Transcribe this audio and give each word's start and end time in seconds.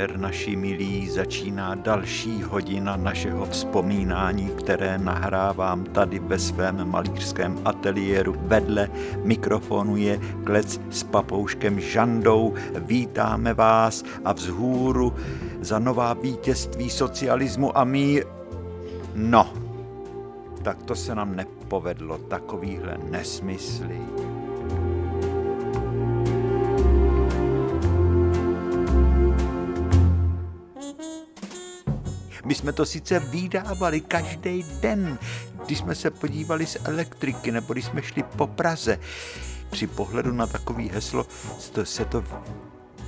Večer, 0.00 0.18
naši 0.18 0.56
milí. 0.56 1.08
Začíná 1.08 1.74
další 1.74 2.42
hodina 2.42 2.96
našeho 2.96 3.46
vzpomínání, 3.46 4.48
které 4.48 4.98
nahrávám 4.98 5.84
tady 5.84 6.18
ve 6.18 6.38
svém 6.38 6.90
malířském 6.90 7.60
ateliéru. 7.64 8.34
Vedle 8.38 8.88
mikrofonu 9.24 9.96
je 9.96 10.20
klec 10.44 10.80
s 10.90 11.02
papouškem 11.02 11.80
Žandou. 11.80 12.54
Vítáme 12.78 13.54
vás 13.54 14.04
a 14.24 14.32
vzhůru 14.32 15.12
za 15.60 15.78
nová 15.78 16.14
vítězství 16.14 16.90
socialismu 16.90 17.78
a 17.78 17.84
mír. 17.84 18.24
No, 19.14 19.52
tak 20.62 20.82
to 20.82 20.94
se 20.94 21.14
nám 21.14 21.36
nepovedlo, 21.36 22.18
takovýhle 22.18 22.98
nesmysly. 23.10 24.00
Jsme 32.60 32.72
to 32.72 32.86
sice 32.86 33.18
vydávali 33.18 34.00
každý 34.00 34.64
den, 34.80 35.18
když 35.66 35.78
jsme 35.78 35.94
se 35.94 36.10
podívali 36.10 36.66
z 36.66 36.76
elektriky 36.84 37.52
nebo 37.52 37.72
když 37.72 37.84
jsme 37.84 38.02
šli 38.02 38.22
po 38.22 38.46
Praze. 38.46 38.98
Při 39.70 39.86
pohledu 39.86 40.32
na 40.32 40.46
takový 40.46 40.88
heslo 40.88 41.26
se 41.84 42.04
to 42.04 42.24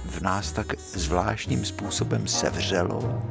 v 0.05 0.21
nás 0.21 0.53
tak 0.53 0.79
zvláštním 0.79 1.65
způsobem 1.65 2.29
sevřelo. 2.29 3.23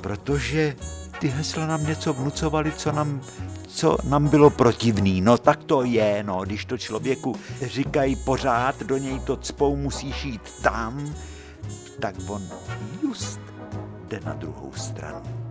Protože 0.00 0.76
ty 1.18 1.28
hesla 1.28 1.66
nám 1.66 1.86
něco 1.86 2.12
vnucovali, 2.12 2.72
co 2.72 2.92
nám, 2.92 3.20
co 3.66 3.96
nám 4.04 4.28
bylo 4.28 4.50
protivný. 4.50 5.20
No 5.20 5.38
tak 5.38 5.64
to 5.64 5.82
je, 5.82 6.22
no, 6.22 6.40
když 6.44 6.64
to 6.64 6.78
člověku 6.78 7.36
říkají 7.62 8.16
pořád, 8.16 8.82
do 8.82 8.98
něj 8.98 9.20
to 9.20 9.36
cpou, 9.36 9.76
musíš 9.76 10.24
jít 10.24 10.52
tam, 10.62 11.14
tak 12.00 12.14
on 12.28 12.42
just 13.02 13.40
jde 14.08 14.20
na 14.24 14.32
druhou 14.32 14.72
stranu. 14.72 15.44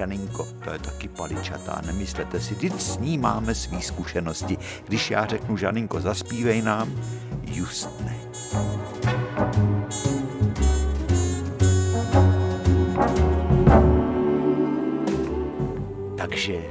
Žaninko, 0.00 0.46
to 0.64 0.72
je 0.72 0.78
taky 0.78 1.08
paličatá, 1.08 1.82
nemyslete 1.86 2.40
si, 2.40 2.54
vždyť 2.54 2.74
s 2.80 2.98
ní 3.02 3.18
máme 3.18 3.54
svý 3.54 3.82
zkušenosti. 3.82 4.56
Když 4.88 5.10
já 5.10 5.26
řeknu, 5.26 5.56
Žaninko, 5.56 6.00
zaspívej 6.00 6.62
nám, 6.62 6.88
just 7.44 7.90
ne. 8.00 8.19
Takže 16.40 16.62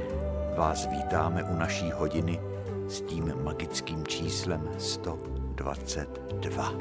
vás 0.56 0.86
vítáme 0.86 1.44
u 1.44 1.56
naší 1.56 1.90
hodiny 1.90 2.40
s 2.88 3.00
tím 3.00 3.34
magickým 3.42 4.06
číslem 4.06 4.70
122. 4.78 6.72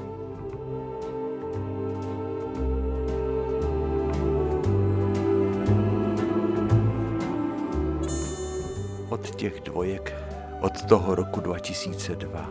Od 9.09 9.35
těch 9.35 9.61
dvojek, 9.61 10.15
od 10.61 10.81
toho 10.85 11.15
roku 11.15 11.39
2002, 11.39 12.49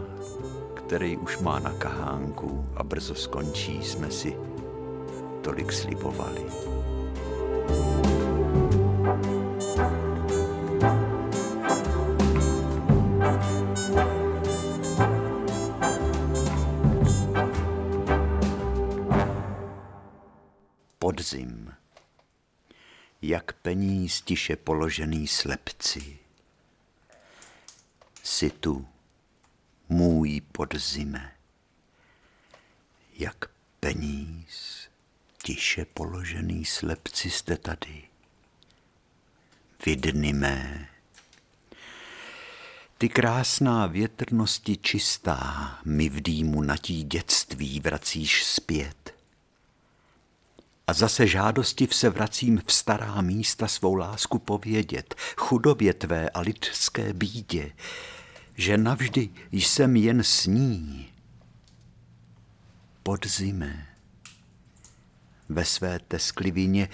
který 0.75 1.17
už 1.17 1.39
má 1.39 1.59
na 1.59 1.73
kahánku 1.73 2.67
a 2.77 2.83
brzo 2.83 3.15
skončí, 3.15 3.83
jsme 3.83 4.11
si 4.11 4.37
tolik 5.43 5.73
slibovali. 5.73 6.43
Jak 23.29 23.53
peníz 23.53 24.21
tiše 24.21 24.57
položený 24.57 25.27
slepci. 25.27 26.19
Si 28.23 28.51
tu, 28.51 28.89
můj 29.89 30.41
podzime, 30.53 31.33
jak 33.15 33.51
peníz, 33.81 34.89
tiše 35.43 35.85
položený 35.85 36.65
slepci 36.65 37.31
jste 37.31 37.57
tady. 37.57 38.03
Vy 39.87 39.97
dny 39.97 40.33
mé, 40.33 40.89
ty 42.99 43.09
krásná 43.09 43.87
větrnosti 43.87 44.77
čistá 44.77 45.79
mi 45.85 46.09
v 46.09 46.21
dýmu 46.21 46.63
natí 46.63 47.05
dětství 47.05 47.81
vracíš 47.81 48.45
zpět. 48.45 49.08
A 50.89 50.93
zase 50.93 51.27
žádosti 51.27 51.89
se 51.91 52.11
vracím 52.11 52.63
v 52.67 52.73
stará 52.73 53.21
místa 53.21 53.69
svou 53.69 53.95
lásku 53.95 54.39
povědět, 54.39 55.15
chudobě 55.37 55.95
tvé 55.95 56.31
a 56.31 56.41
lidské 56.41 57.13
bídě, 57.13 57.73
že 58.55 58.79
navždy 58.79 59.29
jsem 59.53 59.97
jen 59.97 60.23
s 60.25 60.47
ní. 60.47 61.09
Podzime, 63.03 63.87
ve 65.49 65.65
své 65.65 65.99
tesklivině 65.99 66.89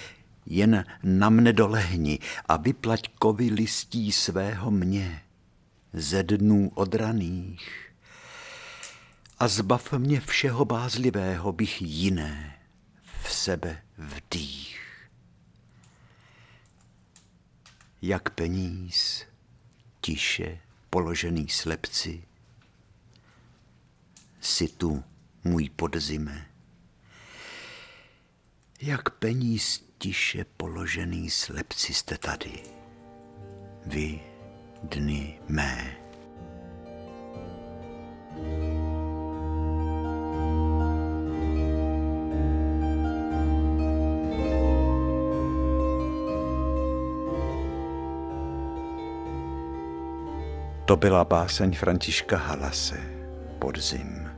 jen 0.47 0.85
na 1.03 1.31
mne 1.31 1.53
dolehni 1.53 2.19
a 2.49 2.57
vyplať 2.57 3.09
kovy 3.19 3.51
listí 3.51 4.13
svého 4.13 4.71
mě 4.71 5.23
ze 5.93 6.23
dnů 6.23 6.71
odraných 6.75 7.91
a 9.39 9.49
zbav 9.49 9.93
mě 9.93 10.21
všeho 10.21 10.65
bázlivého, 10.65 11.53
bych 11.53 11.83
jiné 11.83 12.54
v 13.25 13.33
sebe 13.33 13.83
vdých. 13.99 14.81
Jak 18.03 18.31
peníz 18.31 19.25
tiše 20.01 20.61
položený 20.91 21.49
slepci. 21.49 22.25
Si 24.41 24.69
tu, 24.69 25.05
můj 25.45 25.71
podzime. 25.71 26.47
Jak 28.81 29.11
peníz 29.11 29.85
tiše 29.99 30.45
položený 30.45 31.31
slepci 31.31 31.95
jste 31.95 32.19
tady. 32.19 32.63
Vy, 33.87 34.21
dny 34.83 35.41
mé. 35.49 35.97
To 50.85 50.97
byla 50.97 51.25
báseň 51.25 51.77
Františka 51.77 52.37
Halase 52.37 53.01
Podzim. 53.59 54.34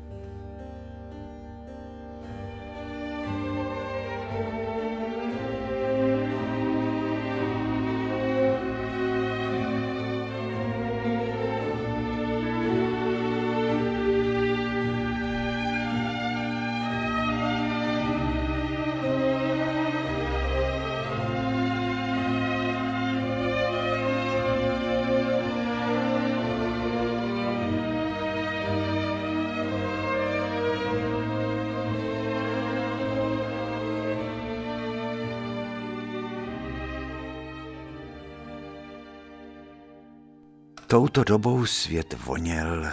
Touto 40.89 41.25
dobou 41.25 41.67
svět 41.67 42.15
voněl 42.25 42.87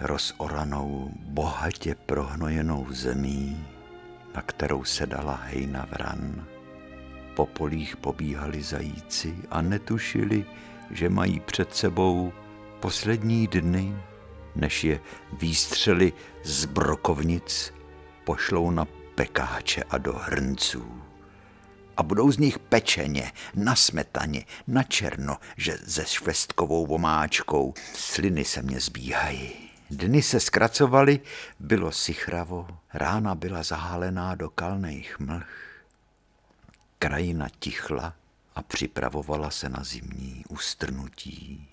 rozoranou, 0.00 1.10
bohatě 1.16 1.94
prohnojenou 1.94 2.86
zemí, 2.90 3.66
na 4.34 4.42
kterou 4.42 4.84
se 4.84 5.06
dala 5.06 5.34
hejna 5.34 5.86
vran. 5.90 6.46
Po 7.36 7.46
polích 7.46 7.96
pobíhali 7.96 8.62
zajíci 8.62 9.36
a 9.50 9.62
netušili, 9.62 10.44
že 10.90 11.08
mají 11.08 11.40
před 11.40 11.74
sebou 11.74 12.32
poslední 12.80 13.46
dny 13.46 13.96
než 14.54 14.84
je 14.84 15.00
výstřely 15.32 16.12
z 16.44 16.64
brokovnic 16.64 17.74
pošlou 18.24 18.70
na 18.70 18.86
pekáče 19.14 19.82
a 19.90 19.98
do 19.98 20.12
hrnců. 20.12 21.05
A 21.96 22.02
budou 22.02 22.32
z 22.32 22.38
nich 22.38 22.58
pečeně, 22.58 23.32
na 23.54 23.76
smetaně, 23.76 24.44
na 24.66 24.82
černo, 24.82 25.36
že 25.56 25.78
se 25.86 26.04
švestkovou 26.06 26.86
vomáčkou. 26.86 27.74
Sliny 27.94 28.44
se 28.44 28.62
mě 28.62 28.80
zbíhají. 28.80 29.52
Dny 29.90 30.22
se 30.22 30.40
zkracovaly, 30.40 31.20
bylo 31.60 31.92
sichravo, 31.92 32.68
rána 32.94 33.34
byla 33.34 33.62
zahálená 33.62 34.34
do 34.34 34.50
kalných 34.50 35.20
mlh. 35.20 35.46
Krajina 36.98 37.46
tichla 37.58 38.14
a 38.54 38.62
připravovala 38.62 39.50
se 39.50 39.68
na 39.68 39.84
zimní 39.84 40.44
ustrnutí. 40.48 41.68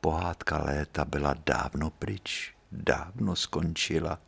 Pohádka 0.00 0.58
léta 0.58 1.04
byla 1.04 1.34
dávno 1.46 1.90
pryč, 1.90 2.54
dávno 2.72 3.36
skončila 3.36 4.18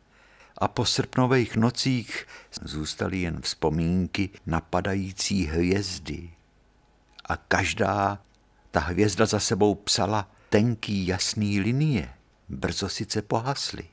a 0.57 0.67
po 0.67 0.85
srpnových 0.85 1.55
nocích 1.55 2.27
zůstaly 2.61 3.21
jen 3.21 3.41
vzpomínky 3.41 4.29
na 4.45 4.61
padající 4.61 5.45
hvězdy. 5.45 6.29
A 7.25 7.37
každá 7.37 8.19
ta 8.71 8.79
hvězda 8.79 9.25
za 9.25 9.39
sebou 9.39 9.75
psala 9.75 10.31
tenký 10.49 11.07
jasný 11.07 11.59
linie. 11.59 12.09
Brzo 12.49 12.89
sice 12.89 13.21
pohasly. 13.21 13.83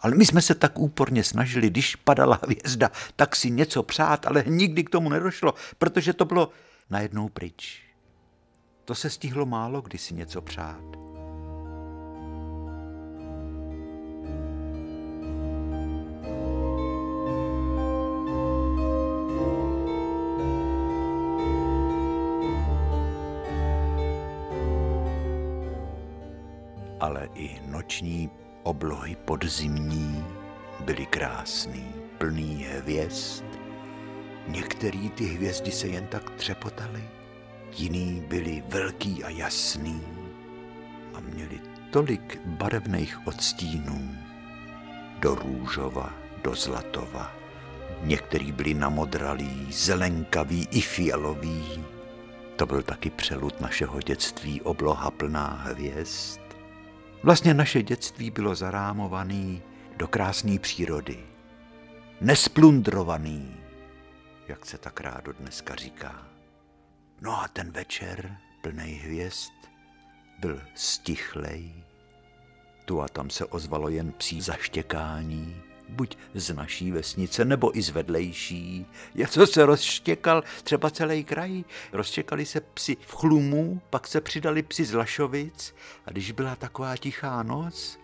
Ale 0.00 0.14
my 0.14 0.26
jsme 0.26 0.42
se 0.42 0.54
tak 0.54 0.78
úporně 0.78 1.24
snažili, 1.24 1.70
když 1.70 1.96
padala 1.96 2.40
hvězda, 2.42 2.90
tak 3.16 3.36
si 3.36 3.50
něco 3.50 3.82
přát, 3.82 4.26
ale 4.26 4.44
nikdy 4.46 4.84
k 4.84 4.90
tomu 4.90 5.08
nedošlo, 5.08 5.54
protože 5.78 6.12
to 6.12 6.24
bylo 6.24 6.50
najednou 6.90 7.28
pryč. 7.28 7.82
To 8.84 8.94
se 8.94 9.10
stihlo 9.10 9.46
málo 9.46 9.80
kdy 9.80 9.98
si 9.98 10.14
něco 10.14 10.42
přát. 10.42 11.11
Ale 27.02 27.28
i 27.34 27.60
noční 27.66 28.30
oblohy 28.62 29.16
podzimní 29.16 30.24
byly 30.80 31.06
krásný, 31.06 31.86
plný 32.18 32.66
hvězd. 32.78 33.44
Některý 34.48 35.10
ty 35.10 35.24
hvězdy 35.24 35.70
se 35.70 35.86
jen 35.88 36.06
tak 36.06 36.30
třepotaly, 36.30 37.04
jiný 37.76 38.24
byli 38.28 38.62
velký 38.68 39.24
a 39.24 39.28
jasný 39.28 40.02
a 41.14 41.20
měli 41.20 41.60
tolik 41.90 42.40
barevných 42.46 43.26
odstínů 43.26 44.16
do 45.18 45.34
růžova, 45.34 46.12
do 46.44 46.54
zlatova. 46.54 47.32
Některý 48.02 48.52
byli 48.52 48.74
namodralí, 48.74 49.66
zelenkavý 49.72 50.68
i 50.70 50.80
fialový. 50.80 51.84
To 52.56 52.66
byl 52.66 52.82
taky 52.82 53.10
přelud 53.10 53.60
našeho 53.60 54.00
dětství, 54.00 54.60
obloha 54.60 55.10
plná 55.10 55.46
hvězd. 55.64 56.41
Vlastně 57.22 57.54
naše 57.54 57.82
dětství 57.82 58.30
bylo 58.30 58.54
zarámovaný 58.54 59.62
do 59.96 60.08
krásné 60.08 60.58
přírody. 60.58 61.18
Nesplundrovaný, 62.20 63.56
jak 64.48 64.66
se 64.66 64.78
tak 64.78 65.00
rádo 65.00 65.32
dneska 65.32 65.74
říká. 65.74 66.26
No 67.20 67.42
a 67.42 67.48
ten 67.48 67.70
večer, 67.70 68.36
plný 68.62 68.92
hvězd, 68.92 69.52
byl 70.38 70.60
stichlej. 70.74 71.84
Tu 72.84 73.02
a 73.02 73.08
tam 73.08 73.30
se 73.30 73.44
ozvalo 73.44 73.88
jen 73.88 74.12
psí 74.12 74.40
zaštěkání, 74.40 75.62
buď 75.92 76.18
z 76.34 76.54
naší 76.54 76.92
vesnice, 76.92 77.44
nebo 77.44 77.78
i 77.78 77.82
z 77.82 77.90
vedlejší. 77.90 78.86
co 79.28 79.46
se 79.46 79.66
rozštěkal 79.66 80.42
třeba 80.64 80.90
celý 80.90 81.24
kraj. 81.24 81.64
Rozštěkali 81.92 82.46
se 82.46 82.60
psi 82.60 82.96
v 83.06 83.14
chlumu, 83.14 83.80
pak 83.90 84.06
se 84.06 84.20
přidali 84.20 84.62
psi 84.62 84.84
z 84.84 84.94
Lašovic 84.94 85.74
a 86.06 86.10
když 86.10 86.32
byla 86.32 86.56
taková 86.56 86.96
tichá 86.96 87.42
noc, 87.42 87.98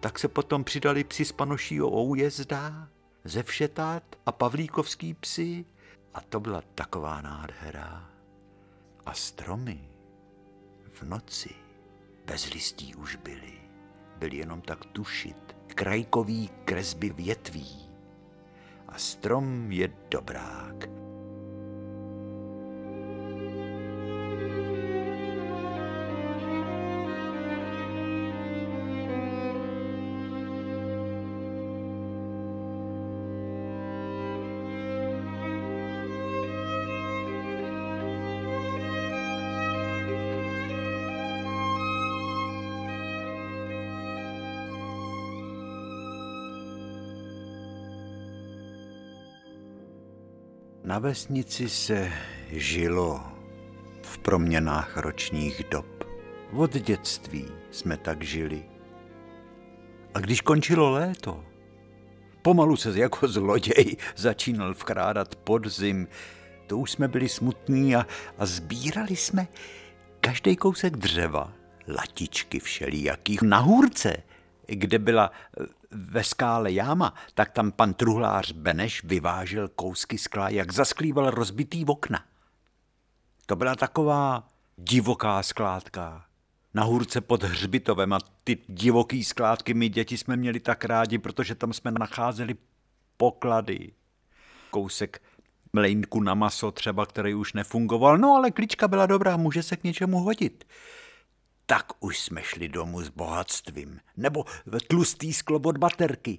tak 0.00 0.18
se 0.18 0.28
potom 0.28 0.64
přidali 0.64 1.04
psi 1.04 1.24
z 1.24 1.32
Panošího 1.32 1.88
Oujezda, 1.88 2.88
ze 3.24 3.42
Všetat 3.42 4.02
a 4.26 4.32
Pavlíkovský 4.32 5.14
psi 5.14 5.64
a 6.14 6.20
to 6.20 6.40
byla 6.40 6.62
taková 6.74 7.20
nádhera. 7.20 8.10
A 9.06 9.14
stromy 9.14 9.88
v 10.92 11.02
noci 11.02 11.50
bez 12.24 12.50
listí 12.50 12.94
už 12.94 13.16
byly, 13.16 13.52
byly 14.16 14.36
jenom 14.36 14.60
tak 14.60 14.84
tušit 14.84 15.56
krajkový 15.74 16.50
kresby 16.64 17.10
větví. 17.10 17.90
A 18.88 18.98
strom 18.98 19.72
je 19.72 19.92
dobrák. 20.10 20.99
Na 50.90 50.98
vesnici 50.98 51.68
se 51.68 52.12
žilo 52.48 53.22
v 54.02 54.18
proměnách 54.18 54.96
ročních 54.96 55.64
dob. 55.70 55.86
Od 56.52 56.76
dětství 56.76 57.46
jsme 57.70 57.96
tak 57.96 58.22
žili. 58.22 58.62
A 60.14 60.20
když 60.20 60.40
končilo 60.40 60.90
léto, 60.90 61.44
pomalu 62.42 62.76
se 62.76 62.98
jako 62.98 63.28
zloděj 63.28 63.96
začínal 64.16 64.74
vkrádat 64.74 65.36
podzim, 65.36 66.08
to 66.66 66.78
už 66.78 66.90
jsme 66.90 67.08
byli 67.08 67.28
smutní 67.28 67.96
a, 67.96 68.06
a 68.38 68.46
sbírali 68.46 69.16
jsme 69.16 69.48
každý 70.20 70.56
kousek 70.56 70.96
dřeva, 70.96 71.52
latičky 71.88 72.60
všelijakých, 72.60 73.42
na 73.42 73.58
hůrce, 73.58 74.16
kde 74.66 74.98
byla 74.98 75.30
ve 75.90 76.24
skále 76.24 76.72
jáma, 76.72 77.14
tak 77.34 77.50
tam 77.50 77.72
pan 77.72 77.94
truhlář 77.94 78.52
Beneš 78.52 79.04
vyvážel 79.04 79.68
kousky 79.68 80.18
skla, 80.18 80.48
jak 80.48 80.72
zasklíval 80.72 81.30
rozbitý 81.30 81.84
okna. 81.84 82.24
To 83.46 83.56
byla 83.56 83.76
taková 83.76 84.48
divoká 84.76 85.42
skládka. 85.42 86.24
Na 86.74 86.82
hůrce 86.84 87.20
pod 87.20 87.42
hřbitovem 87.42 88.12
a 88.12 88.18
ty 88.44 88.58
divoký 88.68 89.24
skládky 89.24 89.74
my 89.74 89.88
děti 89.88 90.18
jsme 90.18 90.36
měli 90.36 90.60
tak 90.60 90.84
rádi, 90.84 91.18
protože 91.18 91.54
tam 91.54 91.72
jsme 91.72 91.90
nacházeli 91.90 92.54
poklady. 93.16 93.92
Kousek 94.70 95.22
mlejnku 95.72 96.20
na 96.20 96.34
maso 96.34 96.70
třeba, 96.70 97.06
který 97.06 97.34
už 97.34 97.52
nefungoval, 97.52 98.18
no 98.18 98.34
ale 98.36 98.50
klička 98.50 98.88
byla 98.88 99.06
dobrá, 99.06 99.36
může 99.36 99.62
se 99.62 99.76
k 99.76 99.84
něčemu 99.84 100.18
hodit 100.18 100.64
tak 101.70 101.92
už 102.00 102.20
jsme 102.20 102.42
šli 102.42 102.68
domů 102.68 103.02
s 103.02 103.08
bohatstvím. 103.08 104.00
Nebo 104.16 104.44
tlustý 104.88 105.32
sklop 105.32 105.66
od 105.66 105.78
baterky. 105.78 106.38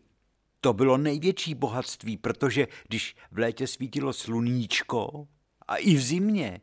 To 0.62 0.74
bylo 0.74 0.98
největší 0.98 1.56
bohatství, 1.56 2.18
protože 2.18 2.68
když 2.88 3.16
v 3.32 3.38
létě 3.38 3.68
svítilo 3.68 4.14
sluníčko 4.14 5.28
a 5.68 5.76
i 5.76 5.96
v 5.96 6.02
zimě, 6.02 6.62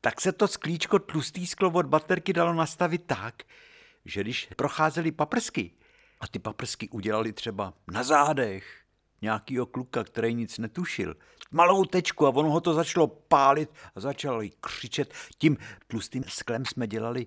tak 0.00 0.20
se 0.20 0.32
to 0.32 0.48
sklíčko 0.48 0.98
tlustý 0.98 1.46
sklo 1.46 1.70
od 1.70 1.86
baterky 1.86 2.32
dalo 2.32 2.54
nastavit 2.54 3.02
tak, 3.06 3.42
že 4.04 4.20
když 4.20 4.48
procházely 4.56 5.12
paprsky 5.12 5.70
a 6.20 6.28
ty 6.28 6.38
paprsky 6.38 6.88
udělali 6.88 7.32
třeba 7.32 7.74
na 7.92 8.02
zádech 8.02 8.84
nějakýho 9.22 9.66
kluka, 9.66 10.04
který 10.04 10.34
nic 10.34 10.58
netušil, 10.58 11.16
malou 11.50 11.84
tečku 11.84 12.26
a 12.26 12.30
ono 12.30 12.50
ho 12.50 12.60
to 12.60 12.74
začalo 12.74 13.06
pálit 13.06 13.70
a 13.94 14.00
začalo 14.00 14.42
křičet. 14.60 15.14
Tím 15.38 15.56
tlustým 15.86 16.24
sklem 16.28 16.64
jsme 16.64 16.86
dělali 16.86 17.26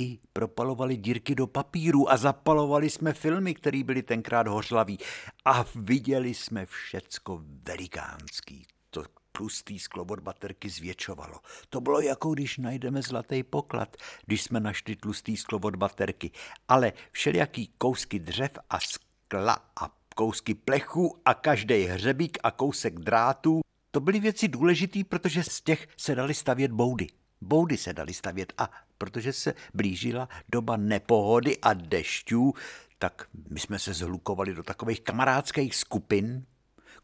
i 0.00 0.18
propalovali 0.32 0.96
dírky 0.96 1.34
do 1.34 1.46
papíru 1.46 2.12
a 2.12 2.16
zapalovali 2.16 2.90
jsme 2.90 3.12
filmy, 3.12 3.54
které 3.54 3.84
byly 3.84 4.02
tenkrát 4.02 4.46
hořlaví. 4.46 4.98
A 5.44 5.64
viděli 5.74 6.34
jsme 6.34 6.66
všecko 6.66 7.42
velikánský. 7.44 8.66
To 8.90 9.04
tlustý 9.32 9.78
sklo 9.78 10.04
od 10.04 10.20
baterky 10.20 10.68
zvětšovalo. 10.68 11.38
To 11.68 11.80
bylo 11.80 12.00
jako 12.00 12.34
když 12.34 12.58
najdeme 12.58 13.02
zlatý 13.02 13.42
poklad, 13.42 13.96
když 14.26 14.42
jsme 14.42 14.60
našli 14.60 14.96
tlustý 14.96 15.36
sklo 15.36 15.58
od 15.62 15.76
baterky. 15.76 16.30
Ale 16.68 16.92
všelijaký 17.10 17.70
kousky 17.78 18.18
dřev 18.18 18.50
a 18.70 18.80
skla 18.80 19.58
a 19.80 19.90
kousky 20.14 20.54
plechu 20.54 21.20
a 21.24 21.34
každý 21.34 21.84
hřebík 21.84 22.38
a 22.42 22.50
kousek 22.50 22.98
drátů, 22.98 23.60
to 23.90 24.00
byly 24.00 24.20
věci 24.20 24.48
důležité, 24.48 25.04
protože 25.04 25.44
z 25.44 25.60
těch 25.60 25.88
se 25.96 26.14
dali 26.14 26.34
stavět 26.34 26.72
boudy. 26.72 27.06
Boudy 27.40 27.76
se 27.76 27.92
daly 27.92 28.14
stavět 28.14 28.52
a 28.58 28.70
protože 29.00 29.32
se 29.32 29.54
blížila 29.74 30.28
doba 30.48 30.76
nepohody 30.76 31.58
a 31.58 31.74
dešťů, 31.74 32.52
tak 32.98 33.26
my 33.50 33.60
jsme 33.60 33.78
se 33.78 33.94
zhlukovali 33.94 34.54
do 34.54 34.62
takových 34.62 35.00
kamarádských 35.00 35.76
skupin, 35.76 36.44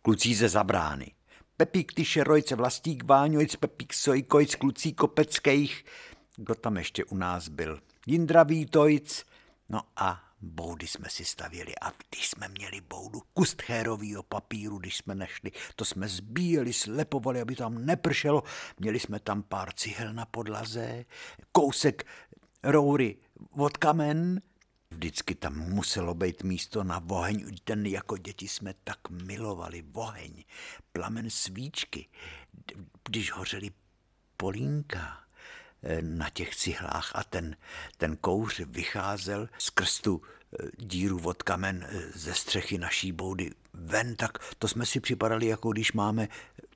kluci 0.02 0.34
ze 0.34 0.48
Zabrány. 0.48 1.12
Pepík 1.56 1.92
Tyšerojc, 1.92 2.52
Vlastík 2.52 3.04
Váňojc, 3.04 3.56
Pepík 3.56 3.94
Sojkojc, 3.94 4.54
klucí 4.54 4.92
Kopeckých. 4.92 5.84
Kdo 6.36 6.54
tam 6.54 6.76
ještě 6.76 7.04
u 7.04 7.16
nás 7.16 7.48
byl? 7.48 7.80
Jindra 8.06 8.42
Vítojc. 8.42 9.24
No 9.68 9.80
a 9.96 10.25
boudy 10.40 10.86
jsme 10.86 11.08
si 11.08 11.24
stavěli 11.24 11.72
a 11.82 11.92
když 12.08 12.28
jsme 12.28 12.48
měli 12.48 12.80
boudu, 12.80 13.22
kus 13.34 13.54
tchérovýho 13.54 14.22
papíru, 14.22 14.78
když 14.78 14.96
jsme 14.96 15.14
nešli, 15.14 15.50
to 15.76 15.84
jsme 15.84 16.08
zbíjeli, 16.08 16.72
slepovali, 16.72 17.40
aby 17.40 17.56
tam 17.56 17.86
nepršelo. 17.86 18.42
Měli 18.78 19.00
jsme 19.00 19.20
tam 19.20 19.42
pár 19.42 19.72
cihel 19.72 20.12
na 20.12 20.26
podlaze, 20.26 21.04
kousek 21.52 22.06
roury 22.62 23.16
od 23.50 23.76
kamen, 23.76 24.40
Vždycky 24.90 25.34
tam 25.34 25.58
muselo 25.58 26.14
být 26.14 26.42
místo 26.42 26.84
na 26.84 27.04
oheň. 27.10 27.56
Ten 27.64 27.86
jako 27.86 28.16
děti 28.16 28.48
jsme 28.48 28.74
tak 28.84 29.10
milovali 29.10 29.84
oheň, 29.92 30.44
plamen 30.92 31.30
svíčky. 31.30 32.08
Když 33.08 33.32
hořeli 33.32 33.70
polínka 34.36 35.25
na 36.00 36.30
těch 36.30 36.56
cihlách 36.56 37.12
a 37.14 37.24
ten, 37.24 37.56
ten 37.96 38.16
kouř 38.16 38.60
vycházel 38.66 39.48
skrz 39.58 40.00
tu 40.00 40.22
eh, 40.22 40.66
díru 40.78 41.20
od 41.24 41.42
kamen 41.42 41.86
eh, 41.88 42.02
ze 42.14 42.34
střechy 42.34 42.78
naší 42.78 43.12
boudy 43.12 43.50
ven, 43.74 44.16
tak 44.16 44.38
to 44.58 44.68
jsme 44.68 44.86
si 44.86 45.00
připadali, 45.00 45.46
jako 45.46 45.72
když 45.72 45.92
máme 45.92 46.28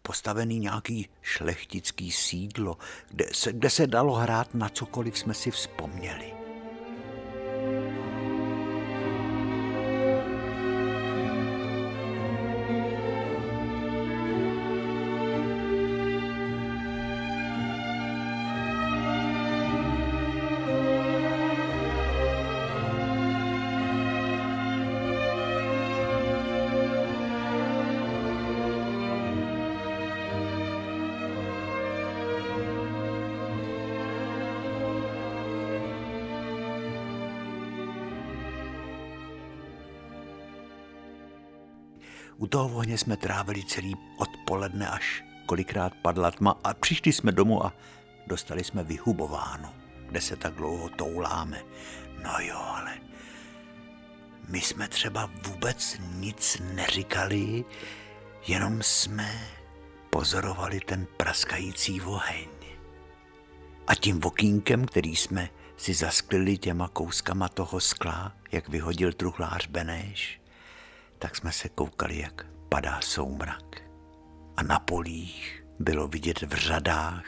postavený 0.02 0.58
nějaký 0.58 1.08
šlechtický 1.22 2.12
sídlo, 2.12 2.78
kde 3.10 3.26
se, 3.32 3.52
kde 3.52 3.70
se 3.70 3.86
dalo 3.86 4.14
hrát 4.14 4.54
na 4.54 4.68
cokoliv 4.68 5.18
jsme 5.18 5.34
si 5.34 5.50
vzpomněli. 5.50 6.32
U 42.40 42.46
toho 42.46 42.76
ohně 42.76 42.98
jsme 42.98 43.16
trávili 43.16 43.64
celý 43.64 43.96
odpoledne, 44.16 44.88
až 44.88 45.24
kolikrát 45.46 45.92
padla 46.02 46.30
tma 46.30 46.60
a 46.64 46.74
přišli 46.74 47.12
jsme 47.12 47.32
domů 47.32 47.66
a 47.66 47.72
dostali 48.26 48.64
jsme 48.64 48.84
vyhubováno, 48.84 49.74
kde 50.08 50.20
se 50.20 50.36
tak 50.36 50.54
dlouho 50.54 50.88
touláme. 50.88 51.62
No 52.22 52.30
jo, 52.40 52.58
ale 52.58 52.94
my 54.48 54.60
jsme 54.60 54.88
třeba 54.88 55.30
vůbec 55.46 55.96
nic 56.14 56.62
neříkali, 56.74 57.64
jenom 58.46 58.82
jsme 58.82 59.48
pozorovali 60.10 60.80
ten 60.80 61.06
praskající 61.16 62.00
oheň. 62.00 62.48
A 63.86 63.94
tím 63.94 64.20
vokínkem, 64.20 64.84
který 64.84 65.16
jsme 65.16 65.48
si 65.76 65.94
zasklili 65.94 66.58
těma 66.58 66.88
kouskama 66.88 67.48
toho 67.48 67.80
skla, 67.80 68.32
jak 68.52 68.68
vyhodil 68.68 69.12
truhlář 69.12 69.66
Beneš, 69.66 70.39
tak 71.20 71.36
jsme 71.36 71.52
se 71.52 71.68
koukali, 71.68 72.18
jak 72.18 72.46
padá 72.68 73.00
soumrak. 73.00 73.82
A 74.56 74.62
na 74.62 74.78
polích 74.78 75.64
bylo 75.78 76.08
vidět 76.08 76.42
v 76.42 76.54
řadách 76.54 77.24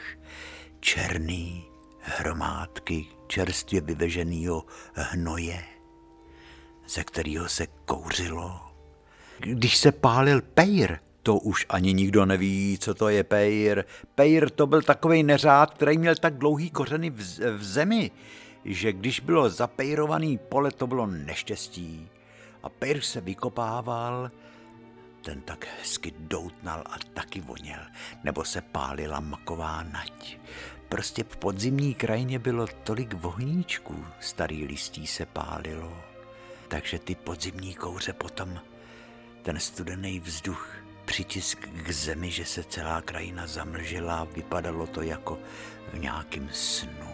černý 0.79 1.65
hromádky 1.99 3.05
čerstvě 3.27 3.81
vyveženého 3.81 4.65
hnoje, 4.93 5.63
ze 6.87 7.03
kterého 7.03 7.49
se 7.49 7.67
kouřilo. 7.85 8.61
Když 9.39 9.77
se 9.77 9.91
pálil 9.91 10.41
pejr, 10.41 10.99
to 11.23 11.37
už 11.37 11.65
ani 11.69 11.93
nikdo 11.93 12.25
neví, 12.25 12.77
co 12.81 12.93
to 12.93 13.09
je 13.09 13.23
pejr. 13.23 13.85
Pejr 14.15 14.49
to 14.49 14.67
byl 14.67 14.81
takový 14.81 15.23
neřád, 15.23 15.73
který 15.73 15.97
měl 15.97 16.15
tak 16.15 16.37
dlouhý 16.37 16.69
kořeny 16.69 17.09
v, 17.09 17.39
v 17.57 17.63
zemi, 17.63 18.11
že 18.65 18.93
když 18.93 19.19
bylo 19.19 19.49
zapejrovaný 19.49 20.37
pole, 20.37 20.71
to 20.71 20.87
bylo 20.87 21.07
neštěstí 21.07 22.09
a 22.63 22.69
Pejr 22.69 23.01
se 23.01 23.21
vykopával, 23.21 24.31
ten 25.21 25.41
tak 25.41 25.67
hezky 25.79 26.13
doutnal 26.19 26.83
a 26.85 26.95
taky 27.13 27.41
voněl, 27.41 27.79
nebo 28.23 28.45
se 28.45 28.61
pálila 28.61 29.19
maková 29.19 29.83
nať. 29.83 30.37
Prostě 30.89 31.23
v 31.23 31.37
podzimní 31.37 31.93
krajině 31.93 32.39
bylo 32.39 32.67
tolik 32.83 33.13
vohníčků, 33.13 34.05
starý 34.19 34.65
listí 34.65 35.07
se 35.07 35.25
pálilo, 35.25 35.97
takže 36.67 36.99
ty 36.99 37.15
podzimní 37.15 37.73
kouře 37.73 38.13
potom 38.13 38.59
ten 39.41 39.59
studený 39.59 40.19
vzduch 40.19 40.75
přitisk 41.05 41.57
k 41.57 41.91
zemi, 41.91 42.31
že 42.31 42.45
se 42.45 42.63
celá 42.63 43.01
krajina 43.01 43.47
zamlžila 43.47 44.23
vypadalo 44.23 44.87
to 44.87 45.01
jako 45.01 45.39
v 45.93 45.99
nějakém 45.99 46.49
snu. 46.51 47.12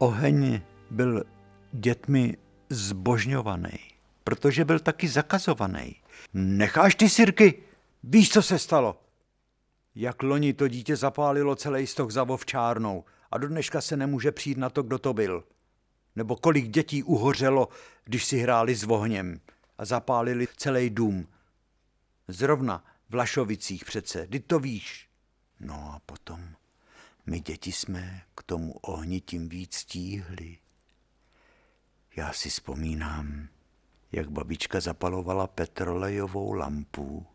Oheň 0.00 0.60
byl 0.90 1.24
dětmi 1.72 2.36
zbožňovaný, 2.70 3.78
protože 4.24 4.64
byl 4.64 4.78
taky 4.78 5.08
zakazovaný. 5.08 5.96
Necháš 6.34 6.94
ty 6.94 7.08
sirky? 7.08 7.62
Víš, 8.02 8.30
co 8.30 8.42
se 8.42 8.58
stalo? 8.58 9.00
Jak 9.94 10.22
loni 10.22 10.54
to 10.54 10.68
dítě 10.68 10.96
zapálilo 10.96 11.56
celý 11.56 11.86
stok 11.86 12.10
za 12.10 12.24
vovčárnou 12.24 13.04
a 13.30 13.38
do 13.38 13.48
dneška 13.48 13.80
se 13.80 13.96
nemůže 13.96 14.32
přijít 14.32 14.58
na 14.58 14.70
to, 14.70 14.82
kdo 14.82 14.98
to 14.98 15.14
byl. 15.14 15.44
Nebo 16.16 16.36
kolik 16.36 16.68
dětí 16.68 17.02
uhořelo, 17.02 17.68
když 18.04 18.24
si 18.24 18.38
hráli 18.38 18.74
s 18.74 18.84
ohněm 18.84 19.40
a 19.78 19.84
zapálili 19.84 20.46
celý 20.56 20.90
dům. 20.90 21.28
Zrovna 22.28 22.84
v 23.08 23.14
Lašovicích 23.14 23.84
přece, 23.84 24.26
ty 24.26 24.40
to 24.40 24.58
víš. 24.58 25.08
No 25.60 25.92
a 25.94 26.00
potom 26.06 26.57
my 27.28 27.40
děti 27.40 27.72
jsme 27.72 28.22
k 28.34 28.42
tomu 28.42 28.72
ohni 28.72 29.20
tím 29.20 29.48
víc 29.48 29.74
stíhli. 29.74 30.58
Já 32.16 32.32
si 32.32 32.50
vzpomínám, 32.50 33.48
jak 34.12 34.30
babička 34.30 34.80
zapalovala 34.80 35.46
petrolejovou 35.46 36.52
lampu, 36.52 37.26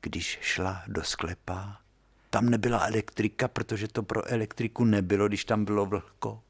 když 0.00 0.38
šla 0.40 0.82
do 0.86 1.04
sklepa. 1.04 1.80
Tam 2.30 2.50
nebyla 2.50 2.86
elektrika, 2.86 3.48
protože 3.48 3.88
to 3.88 4.02
pro 4.02 4.26
elektriku 4.26 4.84
nebylo, 4.84 5.28
když 5.28 5.44
tam 5.44 5.64
bylo 5.64 5.86
vlhko. 5.86 6.42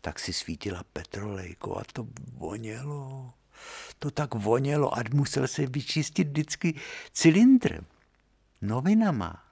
Tak 0.00 0.18
si 0.18 0.32
svítila 0.32 0.84
petrolejko 0.92 1.78
a 1.78 1.82
to 1.92 2.06
vonělo. 2.32 3.32
To 3.98 4.10
tak 4.10 4.34
vonělo 4.34 4.98
a 4.98 5.02
musel 5.12 5.46
se 5.48 5.66
vyčistit 5.66 6.28
vždycky 6.28 6.74
cylindr 7.12 7.84
novinama. 8.62 9.47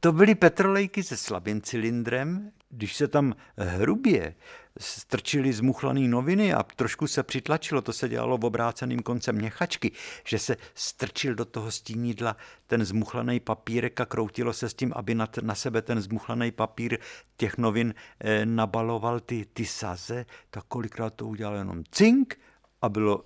To 0.00 0.12
byly 0.12 0.34
petrolejky 0.34 1.02
se 1.02 1.16
slabým 1.16 1.62
cylindrem, 1.62 2.52
když 2.68 2.96
se 2.96 3.08
tam 3.08 3.34
hrubě 3.56 4.34
strčili 4.78 5.52
zmuchlaný 5.52 6.08
noviny 6.08 6.54
a 6.54 6.62
trošku 6.62 7.06
se 7.06 7.22
přitlačilo, 7.22 7.82
to 7.82 7.92
se 7.92 8.08
dělalo 8.08 8.38
v 8.38 8.44
obráceným 8.44 9.00
koncem 9.00 9.36
měchačky, 9.36 9.92
že 10.24 10.38
se 10.38 10.56
strčil 10.74 11.34
do 11.34 11.44
toho 11.44 11.70
stínidla 11.70 12.36
ten 12.66 12.84
zmuchlaný 12.84 13.40
papírek 13.40 14.00
a 14.00 14.06
kroutilo 14.06 14.52
se 14.52 14.68
s 14.68 14.74
tím, 14.74 14.92
aby 14.96 15.14
na, 15.14 15.28
na 15.42 15.54
sebe 15.54 15.82
ten 15.82 16.00
zmuchlaný 16.00 16.50
papír 16.50 16.98
těch 17.36 17.58
novin 17.58 17.94
eh, 18.20 18.46
nabaloval 18.46 19.20
ty, 19.20 19.46
ty 19.52 19.66
saze, 19.66 20.26
tak 20.50 20.64
kolikrát 20.64 21.14
to 21.14 21.26
udělal 21.26 21.54
jenom 21.54 21.82
cink 21.90 22.40
a 22.82 22.88
bylo 22.88 23.24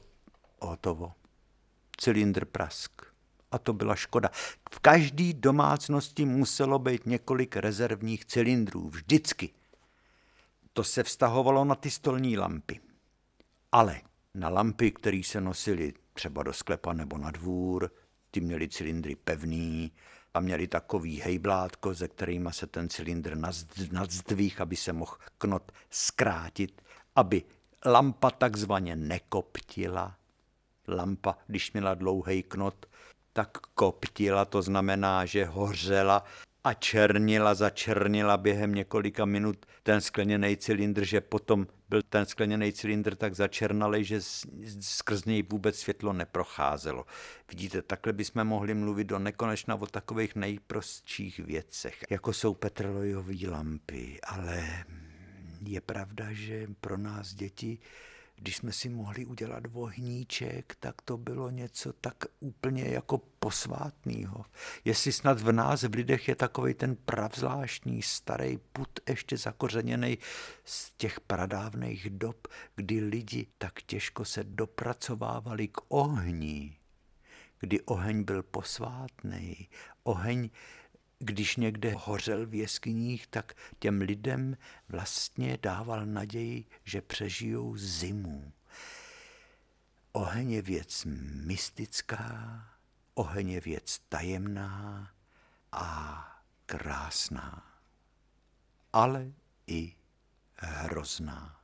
hotovo. 0.61 1.13
Cylindr 1.97 2.45
prask 2.45 3.14
a 3.55 3.59
to 3.59 3.73
byla 3.73 3.95
škoda. 3.95 4.29
V 4.73 4.79
každé 4.79 5.33
domácnosti 5.33 6.25
muselo 6.25 6.79
být 6.79 7.07
několik 7.07 7.57
rezervních 7.57 8.25
cylindrů, 8.25 8.89
vždycky. 8.89 9.51
To 10.73 10.85
se 10.85 11.03
vztahovalo 11.03 11.65
na 11.65 11.75
ty 11.75 11.91
stolní 11.91 12.39
lampy. 12.39 12.81
Ale 13.73 14.01
na 14.35 14.49
lampy, 14.49 14.91
které 14.91 15.21
se 15.25 15.41
nosily 15.41 15.93
třeba 16.13 16.43
do 16.43 16.53
sklepa 16.53 16.93
nebo 16.93 17.19
na 17.19 17.31
dvůr, 17.31 17.91
ty 18.31 18.41
měly 18.41 18.69
cylindry 18.69 19.15
pevný 19.15 19.93
a 20.35 20.41
měli 20.41 20.67
takový 20.67 21.21
hejblátko, 21.21 21.95
ze 21.95 22.09
kterýma 22.09 22.53
se 22.53 22.67
ten 22.67 22.89
cylindr 22.89 23.37
nadzdvih, 23.93 24.61
aby 24.61 24.77
se 24.77 24.93
mohl 24.93 25.17
knot 25.39 25.73
zkrátit, 25.91 26.83
aby 27.17 27.43
lampa 27.85 28.31
takzvaně 28.31 28.97
nekoptila. 28.97 30.17
Lampa, 30.89 31.39
když 31.47 31.73
měla 31.73 31.95
dlouhý 31.95 32.43
knot, 32.43 32.87
tak 33.35 33.59
koptila, 33.59 34.45
to 34.45 34.63
znamená, 34.63 35.27
že 35.27 35.45
hořela 35.45 36.25
a 36.65 36.75
černila, 36.75 37.55
začernila 37.55 38.37
během 38.37 38.75
několika 38.75 39.25
minut 39.25 39.67
ten 39.83 40.01
skleněný 40.01 40.57
cylindr, 40.57 41.05
že 41.05 41.21
potom 41.21 41.67
byl 41.89 42.03
ten 42.09 42.27
skleněný 42.27 42.73
cylindr 42.73 43.15
tak 43.15 43.35
začernalý, 43.35 44.05
že 44.05 44.21
skrz 44.81 45.25
něj 45.25 45.43
vůbec 45.43 45.79
světlo 45.79 46.13
neprocházelo. 46.13 47.07
Vidíte, 47.51 47.83
takhle 47.83 48.13
bychom 48.13 48.45
mohli 48.45 48.75
mluvit 48.75 49.05
do 49.05 49.19
nekonečna 49.19 49.75
o 49.75 49.87
takových 49.87 50.35
nejprostších 50.35 51.39
věcech, 51.39 52.05
jako 52.11 52.33
jsou 52.33 52.55
petrolejové 52.55 53.35
lampy, 53.51 54.19
ale 54.23 54.85
je 55.67 55.81
pravda, 55.81 56.27
že 56.31 56.67
pro 56.81 56.97
nás 56.97 57.35
děti 57.35 57.79
když 58.45 58.57
jsme 58.57 58.73
si 58.73 58.89
mohli 58.89 59.27
udělat 59.27 59.67
vohníček, 59.67 60.77
tak 60.81 61.03
to 61.03 61.17
bylo 61.17 61.51
něco 61.51 61.93
tak 61.93 62.25
úplně 62.41 62.85
jako 62.85 63.19
posvátného. 63.19 64.45
Jestli 64.85 65.13
snad 65.13 65.41
v 65.41 65.53
nás, 65.53 65.83
v 65.83 65.95
lidech, 65.95 66.29
je 66.29 66.35
takový 66.35 66.75
ten 66.75 66.97
pravzláštní 66.97 68.03
starý 68.03 68.59
put 68.73 69.01
ještě 69.09 69.37
zakořeněný 69.37 70.19
z 70.65 70.93
těch 70.97 71.21
pradávných 71.21 72.11
dob, 72.11 72.49
kdy 72.77 73.01
lidi 73.01 73.47
tak 73.59 73.83
těžko 73.83 74.25
se 74.25 74.45
dopracovávali 74.45 75.69
k 75.69 75.81
ohni, 75.89 76.77
kdy 77.61 77.81
oheň 77.81 78.25
byl 78.25 78.43
posvátný, 78.43 79.69
oheň 80.03 80.51
když 81.19 81.57
někde 81.57 81.95
hořel 81.97 82.47
v 82.47 82.55
jeskyních, 82.55 83.27
tak 83.27 83.55
těm 83.79 84.01
lidem 84.01 84.57
vlastně 84.89 85.59
dával 85.63 86.07
naději, 86.07 86.65
že 86.85 87.03
přežijou 87.03 87.77
zimu. 87.77 88.53
Oheň 90.13 90.51
je 90.51 90.63
věc 90.63 91.05
mystická, 91.45 92.65
oheň 93.15 93.51
je 93.51 93.61
věc 93.61 93.99
tajemná 94.09 95.11
a 95.73 96.21
krásná, 96.67 97.81
ale 98.93 99.33
i 99.67 99.95
hrozná. 100.57 101.61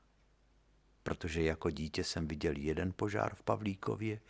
Protože 1.02 1.43
jako 1.43 1.71
dítě 1.71 2.04
jsem 2.04 2.28
viděl 2.28 2.56
jeden 2.56 2.93
požár 2.97 3.34
v 3.34 3.43
Pavlíkově, 3.43 4.21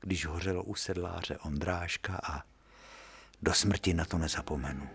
když 0.00 0.26
hořelo 0.26 0.64
u 0.64 0.74
sedláře 0.74 1.38
Ondráška 1.38 2.20
a 2.22 2.42
do 3.42 3.54
smrti 3.54 3.94
na 3.94 4.04
to 4.04 4.18
nezapomenu. 4.18 4.86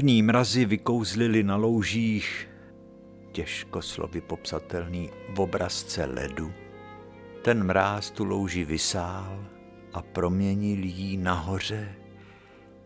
První 0.00 0.22
mrazy 0.22 0.64
vykouzlili 0.64 1.42
na 1.42 1.56
loužích 1.56 2.48
těžko 3.32 3.82
slovy 3.82 4.20
popsatelný 4.20 5.10
v 5.34 5.40
obrazce 5.40 6.04
ledu. 6.04 6.52
Ten 7.42 7.64
mráz 7.64 8.10
tu 8.10 8.24
louži 8.24 8.64
vysál 8.64 9.44
a 9.92 10.02
proměnil 10.02 10.84
jí 10.84 11.16
nahoře 11.16 11.94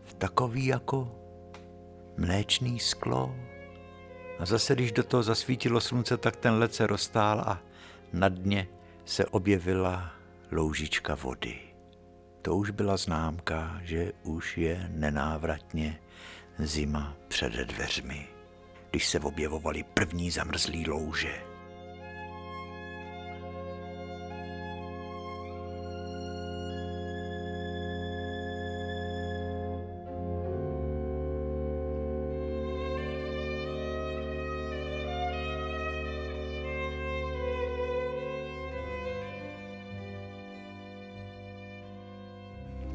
v 0.03 0.13
takový 0.13 0.65
jako 0.65 1.15
mléčný 2.17 2.79
sklo. 2.79 3.35
A 4.39 4.45
zase, 4.45 4.75
když 4.75 4.91
do 4.91 5.03
toho 5.03 5.23
zasvítilo 5.23 5.81
slunce, 5.81 6.17
tak 6.17 6.35
ten 6.35 6.53
led 6.53 6.73
se 6.73 6.87
roztál 6.87 7.39
a 7.39 7.61
na 8.13 8.29
dně 8.29 8.67
se 9.05 9.25
objevila 9.25 10.11
loužička 10.51 11.15
vody. 11.15 11.59
To 12.41 12.55
už 12.55 12.69
byla 12.69 12.97
známka, 12.97 13.79
že 13.83 14.11
už 14.23 14.57
je 14.57 14.89
nenávratně 14.93 15.99
Zima 16.59 17.17
před 17.27 17.53
dveřmi, 17.53 18.27
když 18.91 19.07
se 19.07 19.19
objevovaly 19.19 19.83
první 19.83 20.31
zamrzlý 20.31 20.89
louže. 20.89 21.41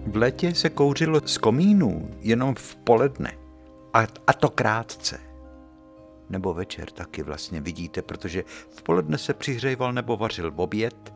V 0.07 0.17
létě 0.17 0.55
se 0.55 0.71
kouřilo 0.71 1.21
z 1.25 1.39
komínů 1.39 2.11
jenom 2.21 2.55
v 2.55 2.77
poledne. 2.77 3.50
A, 3.93 4.07
a 4.27 4.33
to 4.33 4.51
krátce. 4.51 5.21
Nebo 6.31 6.55
večer 6.55 6.91
taky 6.91 7.23
vlastně 7.23 7.61
vidíte, 7.61 8.03
protože 8.03 8.45
v 8.69 8.83
poledne 8.83 9.19
se 9.19 9.35
přihřejval 9.35 9.93
nebo 9.93 10.17
vařil 10.17 10.53
oběd, 10.57 11.15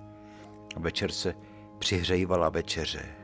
a 0.77 0.81
večer 0.81 1.13
se 1.13 1.35
přihřejvala 1.79 2.49
večeře. 2.49 3.24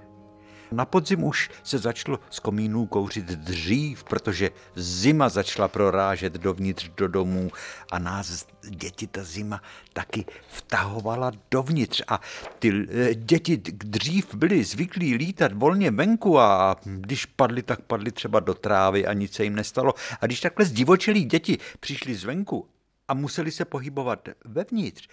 Na 0.72 0.84
podzim 0.84 1.24
už 1.24 1.50
se 1.62 1.78
začalo 1.78 2.20
z 2.30 2.38
komínů 2.38 2.86
kouřit 2.86 3.24
dřív, 3.24 4.04
protože 4.04 4.50
zima 4.74 5.28
začala 5.28 5.68
prorážet 5.68 6.32
dovnitř 6.32 6.90
do 6.96 7.08
domů 7.08 7.50
a 7.92 7.98
nás 7.98 8.46
děti 8.68 9.06
ta 9.06 9.24
zima 9.24 9.62
taky 9.92 10.24
vtahovala 10.48 11.32
dovnitř. 11.50 12.02
A 12.08 12.20
ty 12.58 12.86
eh, 12.90 13.14
děti 13.14 13.56
dřív 13.66 14.34
byly 14.34 14.64
zvyklí 14.64 15.14
lítat 15.14 15.52
volně 15.52 15.90
venku 15.90 16.38
a 16.38 16.76
když 16.84 17.26
padly, 17.26 17.62
tak 17.62 17.80
padly 17.80 18.12
třeba 18.12 18.40
do 18.40 18.54
trávy 18.54 19.06
a 19.06 19.12
nic 19.12 19.32
se 19.32 19.44
jim 19.44 19.54
nestalo. 19.54 19.94
A 20.20 20.26
když 20.26 20.40
takhle 20.40 20.64
zdivočilí 20.64 21.24
děti 21.24 21.58
přišli 21.80 22.14
zvenku 22.14 22.68
a 23.08 23.14
museli 23.14 23.50
se 23.50 23.64
pohybovat 23.64 24.28
vevnitř, 24.44 25.08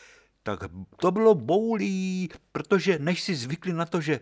tak 0.48 0.72
to 1.00 1.12
bylo 1.12 1.36
boulí, 1.36 2.30
protože 2.52 3.00
než 3.00 3.22
si 3.22 3.36
zvykli 3.36 3.74
na 3.74 3.86
to, 3.86 4.02
že 4.02 4.20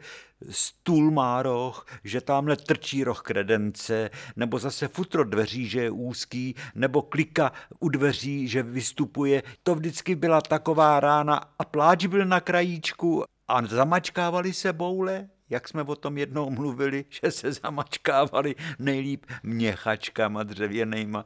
stůl 0.50 1.12
má 1.12 1.44
roh, 1.44 1.86
že 2.04 2.22
tamhle 2.22 2.56
trčí 2.56 3.04
roh 3.04 3.22
kredence, 3.22 4.10
nebo 4.36 4.60
zase 4.60 4.88
futro 4.88 5.24
dveří, 5.24 5.68
že 5.68 5.82
je 5.82 5.92
úzký, 5.92 6.56
nebo 6.76 7.02
klika 7.02 7.52
u 7.80 7.90
dveří, 7.90 8.48
že 8.48 8.64
vystupuje. 8.64 9.44
To 9.64 9.76
vždycky 9.76 10.16
byla 10.16 10.42
taková 10.42 11.00
rána 11.00 11.42
a 11.60 11.66
pláč 11.66 12.06
byl 12.06 12.26
na 12.26 12.40
krajíčku 12.40 13.24
a 13.48 13.66
zamačkávali 13.66 14.54
se 14.54 14.74
boule 14.74 15.30
jak 15.50 15.68
jsme 15.68 15.84
o 15.84 15.96
tom 15.96 16.18
jednou 16.18 16.50
mluvili, 16.50 17.06
že 17.24 17.32
se 17.32 17.54
zamačkávali 17.54 18.56
nejlíp 18.80 19.26
měchačkama 19.44 20.44
dřevěnejma, 20.44 21.26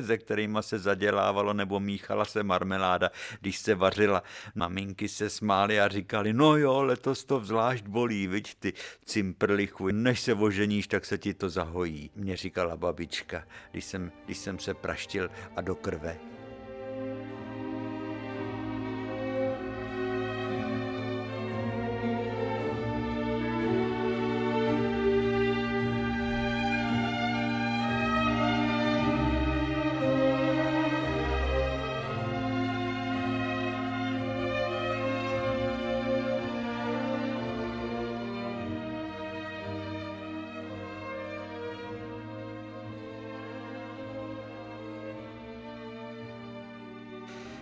ze 0.00 0.18
kterými 0.18 0.58
se 0.60 0.78
zadělávalo 0.78 1.52
nebo 1.52 1.80
míchala 1.80 2.24
se 2.24 2.42
marmeláda, 2.42 3.10
když 3.40 3.58
se 3.58 3.74
vařila. 3.74 4.22
Maminky 4.54 5.08
se 5.08 5.30
smály 5.30 5.80
a 5.80 5.88
říkali, 5.88 6.32
no 6.32 6.56
jo, 6.56 6.82
letos 6.82 7.24
to 7.24 7.40
zvlášť 7.40 7.84
bolí, 7.84 8.26
viď 8.26 8.54
ty 8.54 8.72
cimprlichu, 9.04 9.88
než 9.88 10.20
se 10.20 10.34
oženíš, 10.34 10.86
tak 10.86 11.04
se 11.04 11.18
ti 11.18 11.34
to 11.34 11.48
zahojí, 11.48 12.10
mě 12.16 12.36
říkala 12.36 12.76
babička, 12.76 13.44
když 13.70 13.84
jsem, 13.84 14.12
když 14.24 14.38
jsem 14.38 14.58
se 14.58 14.74
praštil 14.74 15.30
a 15.56 15.60
do 15.60 15.74
krve. 15.74 16.37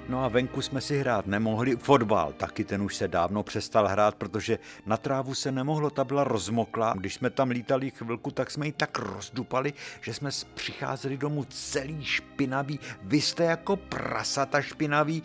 No 0.09 0.25
a 0.25 0.29
venku 0.29 0.63
jsme 0.63 0.81
si 0.81 0.99
hrát 0.99 1.27
nemohli. 1.27 1.77
Fotbal, 1.77 2.33
taky 2.33 2.65
ten 2.65 2.83
už 2.83 2.97
se 2.97 3.09
dávno 3.09 3.43
přestal 3.43 3.89
hrát, 3.89 4.15
protože 4.15 4.59
na 4.87 4.97
trávu 4.97 5.35
se 5.35 5.53
nemohlo, 5.53 5.91
ta 5.91 6.05
byla 6.05 6.25
rozmokla. 6.25 6.95
Když 6.97 7.15
jsme 7.15 7.31
tam 7.31 7.51
lítali 7.51 7.91
chvilku, 7.91 8.31
tak 8.31 8.51
jsme 8.51 8.67
ji 8.67 8.73
tak 8.73 8.99
rozdupali, 8.99 9.73
že 10.01 10.15
jsme 10.15 10.31
přicházeli 10.55 11.17
domů 11.17 11.45
celý 11.45 12.05
špinavý. 12.05 12.81
Vy 13.03 13.21
jste 13.21 13.45
jako 13.45 13.77
prasata 13.77 14.63
špinavý, 14.63 15.23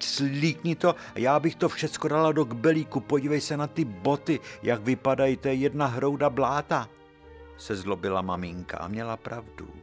slíkni 0.00 0.74
to, 0.74 0.94
já 1.14 1.40
bych 1.40 1.54
to 1.54 1.68
všecko 1.68 2.08
dala 2.08 2.32
do 2.32 2.44
kbelíku, 2.44 3.00
podívej 3.00 3.40
se 3.40 3.56
na 3.56 3.66
ty 3.66 3.84
boty, 3.84 4.40
jak 4.62 4.82
vypadají, 4.82 5.36
to 5.36 5.48
je 5.48 5.54
jedna 5.54 5.86
hrouda 5.86 6.30
bláta. 6.30 6.88
Se 7.56 7.76
zlobila 7.76 8.22
maminka 8.22 8.78
a 8.78 8.88
měla 8.88 9.16
pravdu. 9.16 9.79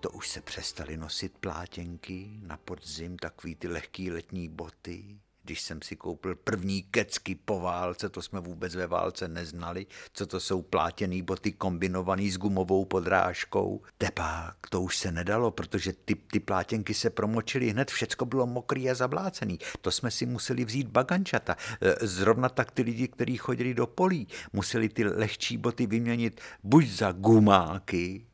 To 0.00 0.10
už 0.10 0.28
se 0.28 0.40
přestali 0.40 0.96
nosit 0.96 1.32
plátěnky, 1.38 2.30
na 2.42 2.56
podzim 2.56 3.18
takový 3.18 3.54
ty 3.54 3.68
lehký 3.68 4.10
letní 4.10 4.48
boty. 4.48 5.18
Když 5.42 5.60
jsem 5.60 5.82
si 5.82 5.96
koupil 5.96 6.36
první 6.36 6.82
kecky 6.82 7.34
po 7.34 7.60
válce, 7.60 8.08
to 8.08 8.22
jsme 8.22 8.40
vůbec 8.40 8.74
ve 8.74 8.86
válce 8.86 9.28
neznali, 9.28 9.86
co 10.12 10.26
to 10.26 10.40
jsou 10.40 10.62
plátěný 10.62 11.22
boty 11.22 11.52
kombinovaný 11.52 12.30
s 12.30 12.38
gumovou 12.38 12.84
podrážkou. 12.84 13.82
Tepák, 13.98 14.56
to 14.70 14.82
už 14.82 14.96
se 14.96 15.12
nedalo, 15.12 15.50
protože 15.50 15.92
ty, 15.92 16.14
ty 16.14 16.40
plátěnky 16.40 16.94
se 16.94 17.10
promočily 17.10 17.70
hned, 17.70 17.90
všecko 17.90 18.24
bylo 18.24 18.46
mokrý 18.46 18.90
a 18.90 18.94
zablácený. 18.94 19.58
To 19.80 19.90
jsme 19.90 20.10
si 20.10 20.26
museli 20.26 20.64
vzít 20.64 20.88
bagančata. 20.88 21.56
E, 21.80 22.06
zrovna 22.06 22.48
tak 22.48 22.70
ty 22.70 22.82
lidi, 22.82 23.08
kteří 23.08 23.36
chodili 23.36 23.74
do 23.74 23.86
polí, 23.86 24.28
museli 24.52 24.88
ty 24.88 25.04
lehčí 25.04 25.56
boty 25.56 25.86
vyměnit 25.86 26.40
buď 26.62 26.86
za 26.86 27.12
gumáky, 27.12 28.26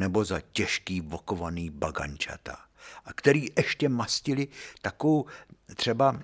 nebo 0.00 0.24
za 0.24 0.40
těžký 0.52 1.00
vokovaný 1.00 1.70
bagančata. 1.70 2.56
A 3.04 3.12
který 3.12 3.46
ještě 3.56 3.88
mastili 3.88 4.48
takovou 4.82 5.26
třeba 5.76 6.20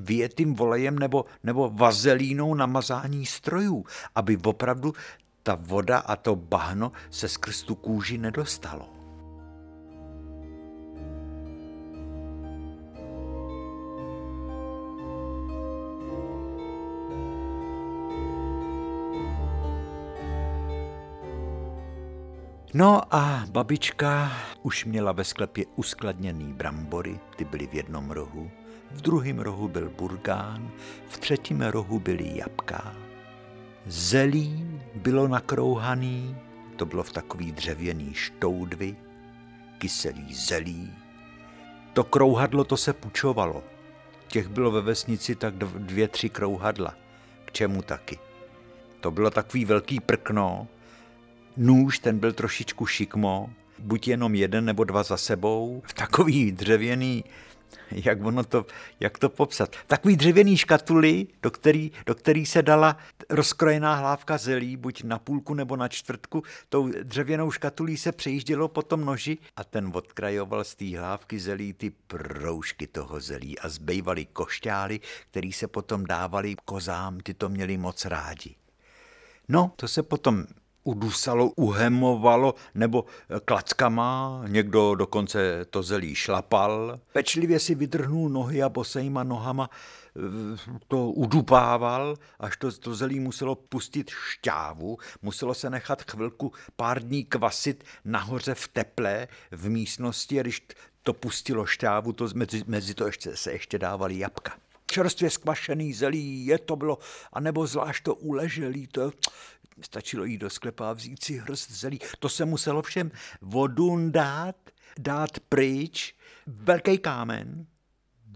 větým 0.00 0.54
volejem 0.54 0.98
nebo, 0.98 1.24
nebo 1.42 1.70
vazelínou 1.70 2.54
na 2.54 2.66
mazání 2.66 3.26
strojů, 3.26 3.84
aby 4.14 4.36
opravdu 4.44 4.94
ta 5.42 5.54
voda 5.54 5.98
a 5.98 6.16
to 6.16 6.36
bahno 6.36 6.92
se 7.10 7.28
skrz 7.28 7.62
tu 7.62 7.74
kůži 7.74 8.18
nedostalo. 8.18 8.93
No 22.76 23.14
a 23.14 23.44
babička 23.50 24.32
už 24.62 24.84
měla 24.84 25.12
ve 25.12 25.24
sklepě 25.24 25.64
uskladněný 25.76 26.52
brambory, 26.52 27.20
ty 27.36 27.44
byly 27.44 27.66
v 27.66 27.74
jednom 27.74 28.10
rohu, 28.10 28.50
v 28.90 29.00
druhém 29.00 29.38
rohu 29.38 29.68
byl 29.68 29.90
burgán, 29.90 30.70
v 31.08 31.18
třetím 31.18 31.62
rohu 31.62 32.00
byly 32.00 32.38
jabka. 32.38 32.94
Zelí 33.86 34.80
bylo 34.94 35.28
nakrouhaný, 35.28 36.36
to 36.76 36.86
bylo 36.86 37.02
v 37.02 37.12
takový 37.12 37.52
dřevěný 37.52 38.14
štoudvy, 38.14 38.96
kyselý 39.78 40.34
zelí. 40.34 40.92
To 41.92 42.04
krouhadlo 42.04 42.64
to 42.64 42.76
se 42.76 42.92
pučovalo. 42.92 43.64
Těch 44.26 44.48
bylo 44.48 44.70
ve 44.70 44.80
vesnici 44.80 45.34
tak 45.34 45.54
dvě, 45.58 46.08
tři 46.08 46.28
krouhadla. 46.28 46.94
K 47.44 47.52
čemu 47.52 47.82
taky? 47.82 48.18
To 49.00 49.10
bylo 49.10 49.30
takový 49.30 49.64
velký 49.64 50.00
prkno, 50.00 50.68
Nůž, 51.56 51.98
ten 51.98 52.18
byl 52.18 52.32
trošičku 52.32 52.86
šikmo, 52.86 53.50
buď 53.78 54.08
jenom 54.08 54.34
jeden 54.34 54.64
nebo 54.64 54.84
dva 54.84 55.02
za 55.02 55.16
sebou, 55.16 55.82
v 55.86 55.92
takový 55.92 56.52
dřevěný, 56.52 57.24
jak 57.90 58.24
ono 58.24 58.44
to, 58.44 58.66
jak 59.00 59.18
to 59.18 59.28
popsat, 59.28 59.76
takový 59.86 60.16
dřevěný 60.16 60.56
škatuli, 60.56 61.26
do 61.42 61.50
který, 61.50 61.92
do 62.06 62.14
který 62.14 62.46
se 62.46 62.62
dala 62.62 62.96
rozkrojená 63.30 63.94
hlávka 63.94 64.38
zelí, 64.38 64.76
buď 64.76 65.04
na 65.04 65.18
půlku 65.18 65.54
nebo 65.54 65.76
na 65.76 65.88
čtvrtku, 65.88 66.42
tou 66.68 66.88
dřevěnou 67.02 67.50
škatulí 67.50 67.96
se 67.96 68.12
přejíždělo 68.12 68.68
po 68.68 68.82
tom 68.82 69.04
noži 69.04 69.38
a 69.56 69.64
ten 69.64 69.90
odkrajoval 69.94 70.64
z 70.64 70.74
té 70.74 70.98
hlávky 70.98 71.40
zelí 71.40 71.72
ty 71.72 71.90
proužky 71.90 72.86
toho 72.86 73.20
zelí 73.20 73.58
a 73.58 73.68
zbývaly 73.68 74.26
košťály, 74.26 75.00
který 75.30 75.52
se 75.52 75.68
potom 75.68 76.04
dávali 76.04 76.56
kozám, 76.64 77.20
ty 77.20 77.34
to 77.34 77.48
měli 77.48 77.78
moc 77.78 78.04
rádi. 78.04 78.54
No, 79.48 79.72
to 79.76 79.88
se 79.88 80.02
potom 80.02 80.44
udusalo, 80.84 81.50
uhemovalo 81.56 82.54
nebo 82.74 83.04
klackama, 83.44 84.42
někdo 84.46 84.94
dokonce 84.94 85.64
to 85.64 85.82
zelí 85.82 86.14
šlapal. 86.14 87.00
Pečlivě 87.12 87.60
si 87.60 87.74
vydrhnul 87.74 88.28
nohy 88.28 88.62
a 88.62 88.68
bosejma 88.68 89.22
nohama 89.22 89.70
eh, 89.70 90.78
to 90.88 91.10
udupával, 91.10 92.16
až 92.38 92.56
to, 92.56 92.72
to 92.72 92.94
zelí 92.94 93.20
muselo 93.20 93.54
pustit 93.54 94.10
šťávu, 94.10 94.98
muselo 95.22 95.54
se 95.54 95.70
nechat 95.70 96.10
chvilku 96.10 96.52
pár 96.76 97.02
dní 97.02 97.24
kvasit 97.24 97.84
nahoře 98.04 98.54
v 98.54 98.68
teple 98.68 99.28
v 99.50 99.68
místnosti 99.68 100.40
a 100.40 100.42
když 100.42 100.62
to 101.02 101.12
pustilo 101.12 101.66
šťávu, 101.66 102.12
to 102.12 102.28
mezi, 102.34 102.64
mezi 102.66 102.94
to 102.94 103.06
ještě, 103.06 103.36
se 103.36 103.52
ještě 103.52 103.78
dávali 103.78 104.18
jabka 104.18 104.52
čerstvě 104.94 105.30
skvašený 105.30 105.92
zelí, 105.92 106.46
je 106.46 106.58
to 106.58 106.76
bylo, 106.76 106.98
anebo 107.32 107.66
zvlášť 107.66 108.04
to 108.04 108.14
uleželý, 108.14 108.86
to 108.86 109.10
stačilo 109.80 110.24
jít 110.24 110.38
do 110.38 110.50
sklepa 110.50 110.90
a 110.90 110.92
vzít 110.92 111.24
si 111.24 111.38
hrst 111.38 111.70
zelí. 111.70 111.98
To 112.18 112.28
se 112.28 112.44
muselo 112.44 112.82
všem 112.82 113.10
vodu 113.40 114.10
dát, 114.10 114.56
dát 114.98 115.40
pryč, 115.40 116.14
velký 116.46 116.98
kámen, 116.98 117.66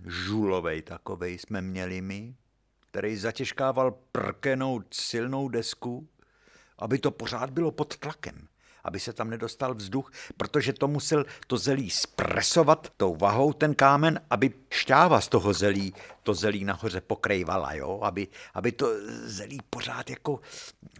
žulovej 0.06 0.82
takovej 0.82 1.38
jsme 1.38 1.60
měli 1.62 2.00
my, 2.00 2.34
který 2.90 3.16
zatěžkával 3.16 3.90
prkenou 4.12 4.82
silnou 4.90 5.48
desku, 5.48 6.08
aby 6.78 6.98
to 6.98 7.10
pořád 7.10 7.50
bylo 7.50 7.70
pod 7.70 7.96
tlakem 7.96 8.48
aby 8.84 9.00
se 9.00 9.12
tam 9.12 9.30
nedostal 9.30 9.74
vzduch, 9.74 10.12
protože 10.36 10.72
to 10.72 10.88
musel 10.88 11.24
to 11.46 11.56
zelí 11.58 11.90
spresovat 11.90 12.88
tou 12.96 13.16
vahou 13.16 13.52
ten 13.52 13.74
kámen, 13.74 14.20
aby 14.30 14.52
šťáva 14.70 15.20
z 15.20 15.28
toho 15.28 15.52
zelí, 15.52 15.94
to 16.22 16.34
zelí 16.34 16.64
nahoře 16.64 17.00
pokrejvala, 17.00 17.72
jo? 17.74 18.00
Aby, 18.02 18.28
aby 18.54 18.72
to 18.72 18.86
zelí 19.24 19.58
pořád 19.70 20.10
jako 20.10 20.40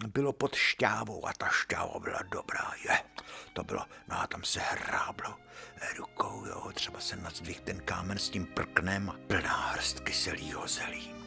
bylo 0.07 0.33
pod 0.33 0.55
šťávou 0.55 1.27
a 1.27 1.33
ta 1.33 1.49
šťáva 1.49 1.99
byla 2.01 2.23
dobrá, 2.33 2.73
je. 2.85 2.99
To 3.53 3.65
bylo, 3.65 3.85
no 4.09 4.21
a 4.21 4.27
tam 4.27 4.45
se 4.45 4.61
hráblo 4.61 5.35
rukou, 5.97 6.45
jo, 6.47 6.73
třeba 6.75 7.01
se 7.01 7.17
nadzvih 7.17 7.61
ten 7.61 7.81
kámen 7.81 8.19
s 8.19 8.31
tím 8.31 8.47
prknem 8.47 9.11
a 9.11 9.17
plná 9.27 9.71
hrst 9.71 10.01
kyselýho 10.01 10.69
zelí. 10.69 11.18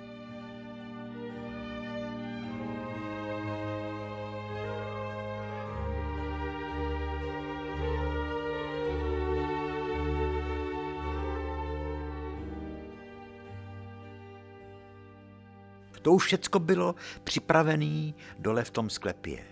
To 16.02 16.14
už 16.14 16.26
všecko 16.26 16.60
bylo 16.60 16.96
připravené 17.24 18.14
dole 18.40 18.64
v 18.64 18.70
tom 18.70 18.90
sklepě. 18.90 19.46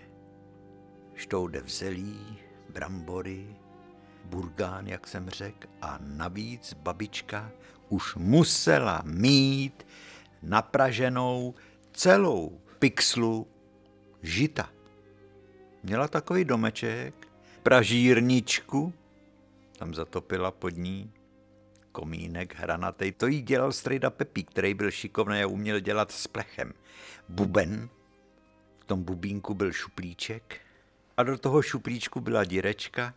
Štoude 1.14 1.62
zelí, 1.66 2.38
brambory, 2.68 3.56
burgán, 4.24 4.86
jak 4.86 5.06
jsem 5.06 5.30
řekl, 5.30 5.68
a 5.82 5.98
navíc 6.00 6.74
babička 6.74 7.50
už 7.88 8.14
musela 8.14 9.02
mít 9.04 9.86
napraženou 10.42 11.54
celou 11.92 12.60
pixlu 12.78 13.46
žita. 14.22 14.70
Měla 15.82 16.08
takový 16.08 16.44
domeček, 16.44 17.28
pražírničku, 17.62 18.92
tam 19.78 19.94
zatopila 19.94 20.50
pod 20.50 20.76
ní 20.76 21.12
komínek 21.92 22.54
hranatý. 22.54 23.12
To 23.12 23.26
jí 23.26 23.42
dělal 23.42 23.72
strejda 23.72 24.10
Pepí, 24.10 24.44
který 24.44 24.74
byl 24.74 24.90
šikovný 24.90 25.42
a 25.42 25.46
uměl 25.46 25.80
dělat 25.80 26.12
s 26.12 26.26
plechem. 26.26 26.72
Buben, 27.28 27.88
v 28.80 28.84
tom 28.84 29.02
bubínku 29.04 29.54
byl 29.54 29.72
šuplíček. 29.72 30.60
A 31.16 31.22
do 31.22 31.38
toho 31.38 31.62
šuplíčku 31.62 32.20
byla 32.20 32.44
dírečka. 32.44 33.14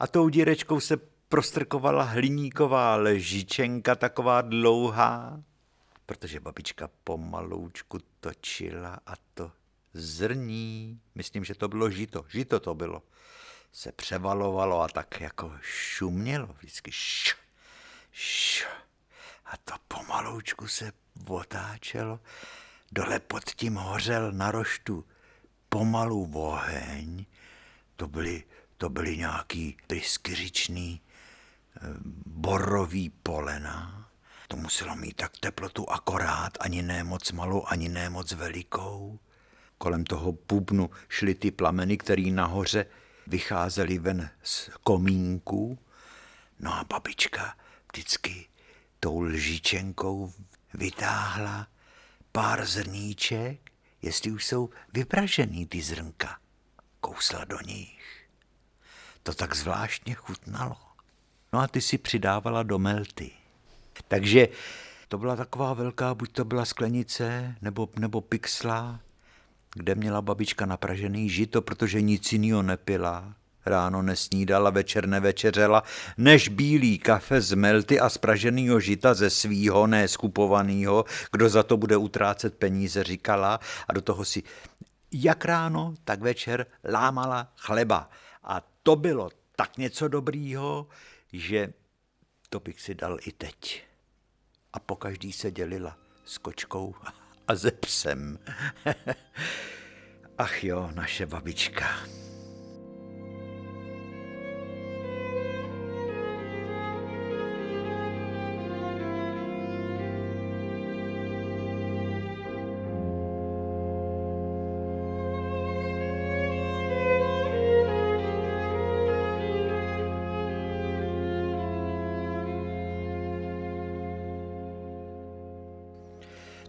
A 0.00 0.06
tou 0.06 0.28
dírečkou 0.28 0.80
se 0.80 0.96
prostrkovala 1.28 2.02
hliníková 2.02 2.96
ležičenka, 2.96 3.94
taková 3.94 4.40
dlouhá, 4.40 5.42
protože 6.06 6.40
babička 6.40 6.90
pomaloučku 7.04 7.98
točila 8.20 9.00
a 9.06 9.12
to 9.34 9.52
zrní, 9.92 11.00
myslím, 11.14 11.44
že 11.44 11.54
to 11.54 11.68
bylo 11.68 11.90
žito, 11.90 12.24
žito 12.28 12.60
to 12.60 12.74
bylo, 12.74 13.02
se 13.72 13.92
převalovalo 13.92 14.80
a 14.80 14.88
tak 14.88 15.20
jako 15.20 15.52
šumělo, 15.60 16.56
vždycky 16.58 16.90
š, 16.90 17.36
a 19.46 19.56
to 19.56 19.74
pomaloučku 19.88 20.68
se 20.68 20.92
otáčelo. 21.28 22.20
Dole 22.92 23.18
pod 23.18 23.44
tím 23.44 23.74
hořel 23.74 24.32
na 24.32 24.50
roštu 24.50 25.04
pomalu 25.68 26.30
oheň. 26.34 27.26
To 27.96 28.08
byly, 28.08 28.44
to 28.76 28.88
byly 28.88 29.16
nějaký 29.16 29.76
pryskyřičný 29.86 31.00
borový 32.26 33.10
polena. 33.10 34.08
To 34.48 34.56
muselo 34.56 34.96
mít 34.96 35.16
tak 35.16 35.38
teplotu 35.38 35.90
akorát, 35.90 36.52
ani 36.60 36.82
ne 36.82 37.04
moc 37.04 37.32
malou, 37.32 37.64
ani 37.66 37.88
ne 37.88 38.10
moc 38.10 38.32
velikou. 38.32 39.18
Kolem 39.78 40.04
toho 40.04 40.32
pubnu 40.32 40.90
šly 41.08 41.34
ty 41.34 41.50
plameny, 41.50 41.96
které 41.96 42.22
nahoře 42.22 42.86
vycházely 43.26 43.98
ven 43.98 44.30
z 44.42 44.70
komínku. 44.82 45.78
No 46.60 46.74
a 46.74 46.84
babička 46.84 47.56
vždycky 47.92 48.46
tou 49.00 49.20
lžičenkou 49.20 50.32
vytáhla 50.74 51.68
pár 52.32 52.66
zrníček, 52.66 53.72
jestli 54.02 54.30
už 54.30 54.44
jsou 54.44 54.70
vypražený 54.92 55.66
ty 55.66 55.82
zrnka. 55.82 56.38
Kousla 57.00 57.44
do 57.44 57.60
nich. 57.60 58.26
To 59.22 59.34
tak 59.34 59.56
zvláštně 59.56 60.14
chutnalo. 60.14 60.76
No 61.52 61.58
a 61.58 61.68
ty 61.68 61.80
si 61.80 61.98
přidávala 61.98 62.62
do 62.62 62.78
melty. 62.78 63.30
Takže 64.08 64.48
to 65.08 65.18
byla 65.18 65.36
taková 65.36 65.74
velká, 65.74 66.14
buď 66.14 66.32
to 66.32 66.44
byla 66.44 66.64
sklenice 66.64 67.56
nebo, 67.62 67.88
nebo 67.98 68.20
pixla, 68.20 69.00
kde 69.74 69.94
měla 69.94 70.22
babička 70.22 70.66
napražený 70.66 71.30
žito, 71.30 71.62
protože 71.62 72.00
nic 72.00 72.32
jiného 72.32 72.62
nepila. 72.62 73.34
Ráno 73.68 74.02
nesnídala, 74.02 74.70
večer 74.70 75.06
nevečeřela, 75.06 75.82
než 76.16 76.48
bílý 76.48 76.98
kafe 76.98 77.40
z 77.40 77.54
melty 77.54 78.00
a 78.00 78.08
spraženýho 78.08 78.80
žita 78.80 79.14
ze 79.14 79.30
svýho, 79.30 79.86
ne 79.86 80.08
skupovanýho, 80.08 81.04
kdo 81.32 81.48
za 81.48 81.62
to 81.62 81.76
bude 81.76 81.96
utrácet 81.96 82.54
peníze, 82.54 83.04
říkala 83.04 83.60
a 83.88 83.92
do 83.92 84.00
toho 84.00 84.24
si 84.24 84.42
jak 85.12 85.44
ráno, 85.44 85.94
tak 86.04 86.20
večer 86.20 86.66
lámala 86.84 87.52
chleba. 87.56 88.10
A 88.44 88.60
to 88.82 88.96
bylo 88.96 89.30
tak 89.56 89.78
něco 89.78 90.08
dobrýho, 90.08 90.86
že 91.32 91.72
to 92.48 92.60
bych 92.60 92.80
si 92.80 92.94
dal 92.94 93.18
i 93.26 93.32
teď. 93.32 93.84
A 94.72 94.78
po 94.78 94.96
každý 94.96 95.32
se 95.32 95.50
dělila 95.50 95.96
s 96.24 96.38
kočkou 96.38 96.94
a 97.48 97.54
ze 97.54 97.70
psem. 97.70 98.38
Ach 100.38 100.64
jo, 100.64 100.90
naše 100.94 101.26
babička. 101.26 101.86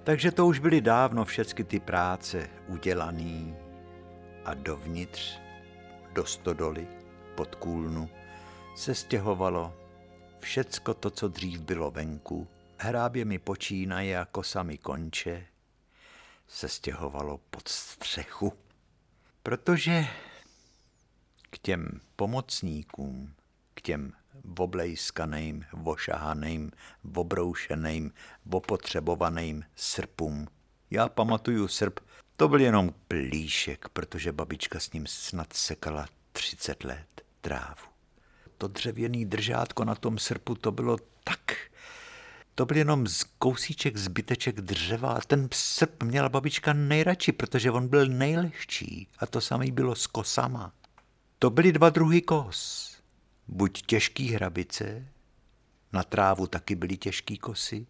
Takže 0.04 0.32
to 0.32 0.48
už 0.48 0.60
byly 0.60 0.82
dávno 0.82 1.26
všechny 1.26 1.64
ty 1.64 1.80
práce 1.80 2.50
udělaný 2.68 3.56
a 4.46 4.54
dovnitř, 4.54 5.40
do 6.14 6.26
stodoly, 6.26 6.88
pod 7.36 7.56
kůlnu, 7.56 8.10
se 8.76 8.96
stěhovalo 8.96 9.76
všecko 10.40 10.94
to, 10.94 11.10
co 11.10 11.28
dřív 11.28 11.60
bylo 11.60 11.92
venku, 11.92 12.48
hrábě 12.78 13.26
mi 13.26 13.40
počínaje 13.40 14.20
a 14.20 14.26
kosami 14.26 14.78
konče, 14.78 15.46
se 16.48 16.68
stěhovalo 16.68 17.38
pod 17.38 17.68
střechu. 17.68 18.54
Protože 19.44 20.06
k 21.50 21.58
těm 21.58 22.02
pomocníkům, 22.16 23.34
k 23.74 23.82
těm 23.82 24.14
voblejskaným, 24.44 25.66
vošahaným, 25.74 26.72
vobroušeným, 27.04 28.12
vopotřebovaným 28.46 29.64
srpům. 29.76 30.48
Já 30.92 31.10
pamatuju 31.10 31.68
srp, 31.68 32.00
to 32.38 32.48
byl 32.48 32.62
jenom 32.62 32.94
plíšek, 33.08 33.90
protože 33.90 34.32
babička 34.32 34.80
s 34.80 34.92
ním 34.92 35.08
snad 35.08 35.54
sekala 35.54 36.06
30 36.32 36.84
let 36.84 37.22
trávu. 37.42 37.90
To 38.58 38.68
dřevěný 38.68 39.26
držátko 39.26 39.86
na 39.86 39.96
tom 39.96 40.18
srpu, 40.18 40.56
to 40.56 40.72
bylo 40.72 40.98
tak. 41.24 41.58
To 42.56 42.66
byl 42.66 42.78
jenom 42.78 43.08
z 43.08 43.24
kousíček 43.24 43.98
zbyteček 43.98 44.62
dřeva 44.62 45.12
a 45.12 45.22
ten 45.22 45.50
srp 45.54 46.04
měla 46.04 46.30
babička 46.30 46.74
nejradši, 46.74 47.32
protože 47.32 47.72
on 47.72 47.88
byl 47.88 48.06
nejlehčí 48.06 49.08
a 49.20 49.26
to 49.26 49.42
samé 49.42 49.72
bylo 49.72 49.96
s 49.96 50.08
kosama. 50.08 50.74
To 51.40 51.50
byly 51.50 51.72
dva 51.72 51.90
druhy 51.90 52.22
kos 52.22 52.89
buď 53.50 53.82
těžký 53.86 54.28
hrabice, 54.30 55.08
na 55.94 56.04
trávu 56.04 56.48
taky 56.48 56.76
byly 56.76 56.98
těžký 56.98 57.38
kosy, 57.38 57.88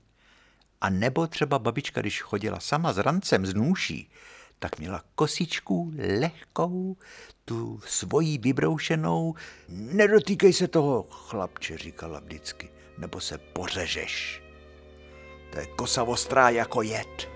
a 0.81 0.89
nebo 0.89 1.27
třeba 1.27 1.59
babička, 1.59 2.01
když 2.01 2.21
chodila 2.21 2.59
sama 2.59 2.93
s 2.93 2.97
rancem 2.97 3.45
z 3.45 3.53
nůší, 3.53 4.11
tak 4.59 4.79
měla 4.79 5.03
kosičku 5.15 5.93
lehkou, 6.19 6.97
tu 7.45 7.81
svojí 7.85 8.37
vybroušenou. 8.37 9.35
Nedotýkej 9.69 10.53
se 10.53 10.67
toho, 10.67 11.03
chlapče, 11.03 11.77
říkala 11.77 12.19
vždycky, 12.19 12.69
nebo 12.97 13.19
se 13.19 13.37
pořežeš. 13.37 14.43
To 15.51 15.59
je 15.59 15.65
kosa 15.65 16.03
ostrá 16.03 16.49
jako 16.49 16.81
jed. 16.81 17.28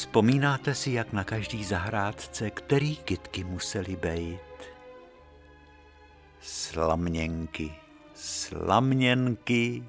Vzpomínáte 0.00 0.74
si, 0.74 0.92
jak 0.92 1.12
na 1.12 1.24
každý 1.24 1.64
zahrádce, 1.64 2.50
který 2.50 2.96
kytky 2.96 3.44
museli 3.44 3.96
bejt? 3.96 4.40
Slamněnky, 6.40 7.72
slamněnky, 8.14 9.84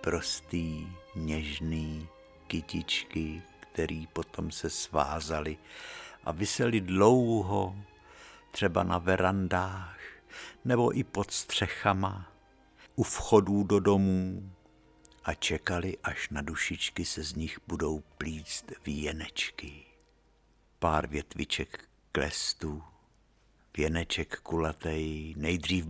prostý, 0.00 0.86
něžný 1.16 2.08
kytičky, 2.46 3.42
který 3.60 4.06
potom 4.06 4.50
se 4.50 4.70
svázali 4.70 5.56
a 6.24 6.32
vysely 6.32 6.80
dlouho, 6.80 7.76
třeba 8.50 8.82
na 8.82 8.98
verandách 8.98 9.98
nebo 10.64 10.98
i 10.98 11.04
pod 11.04 11.30
střechama, 11.30 12.32
u 12.96 13.02
vchodů 13.02 13.64
do 13.64 13.80
domů, 13.80 14.50
a 15.26 15.34
čekali, 15.34 15.98
až 16.02 16.28
na 16.28 16.42
dušičky 16.42 17.04
se 17.04 17.22
z 17.22 17.34
nich 17.34 17.58
budou 17.66 18.00
plíst 18.18 18.72
věnečky. 18.86 19.84
Pár 20.78 21.06
větviček 21.06 21.88
klestů, 22.12 22.82
věneček 23.76 24.40
kulatej. 24.40 25.34
Nejdřív 25.36 25.86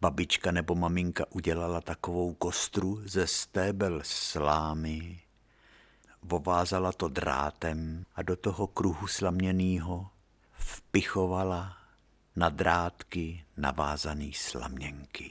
babička 0.00 0.50
nebo 0.50 0.74
maminka 0.74 1.24
udělala 1.30 1.80
takovou 1.80 2.34
kostru 2.34 3.00
ze 3.04 3.26
stébel 3.26 4.00
slámy, 4.04 5.20
vovázala 6.22 6.92
to 6.92 7.08
drátem 7.08 8.06
a 8.14 8.22
do 8.22 8.36
toho 8.36 8.66
kruhu 8.66 9.06
slaměnýho 9.06 10.10
vpichovala 10.52 11.76
na 12.36 12.48
drátky 12.48 13.44
navázaný 13.56 14.32
slaměnky. 14.32 15.30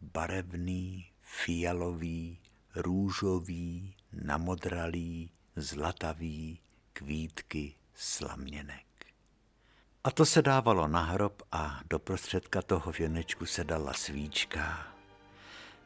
Barevný 0.00 1.13
fialový, 1.42 2.38
růžový, 2.74 3.94
namodralý, 4.12 5.30
zlatavý, 5.56 6.60
kvítky 6.92 7.74
slaměnek. 7.94 8.86
A 10.04 10.10
to 10.10 10.26
se 10.26 10.42
dávalo 10.42 10.88
na 10.88 11.02
hrob 11.02 11.42
a 11.52 11.80
do 11.90 11.98
prostředka 11.98 12.62
toho 12.62 12.92
věnečku 12.92 13.46
se 13.46 13.64
dala 13.64 13.92
svíčka. 13.92 14.86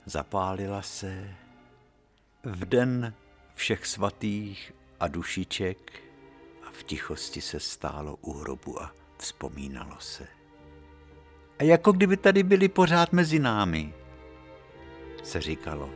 Zapálila 0.06 0.82
se 0.82 1.34
v 2.44 2.64
den 2.64 3.14
všech 3.54 3.86
svatých 3.86 4.72
a 5.00 5.08
dušiček 5.08 6.02
a 6.66 6.70
v 6.70 6.82
tichosti 6.82 7.40
se 7.40 7.60
stálo 7.60 8.16
u 8.16 8.32
hrobu 8.32 8.82
a 8.82 8.92
vzpomínalo 9.18 10.00
se. 10.00 10.26
A 11.58 11.62
jako 11.62 11.92
kdyby 11.92 12.16
tady 12.16 12.42
byli 12.42 12.68
pořád 12.68 13.12
mezi 13.12 13.38
námi, 13.38 13.94
se 15.22 15.40
říkalo. 15.40 15.90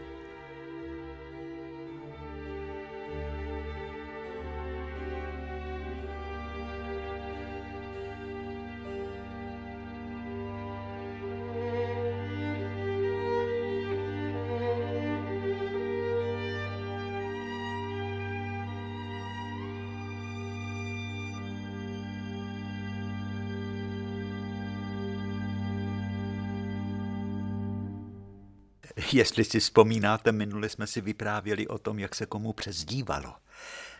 Jestli 29.13 29.45
si 29.45 29.61
vzpomínáte, 29.61 30.33
minule 30.33 30.69
jsme 30.69 30.87
si 30.87 31.01
vyprávěli 31.01 31.69
o 31.69 31.79
tom, 31.79 31.99
jak 31.99 32.15
se 32.15 32.27
komu 32.27 32.53
přezdívalo. 32.53 33.37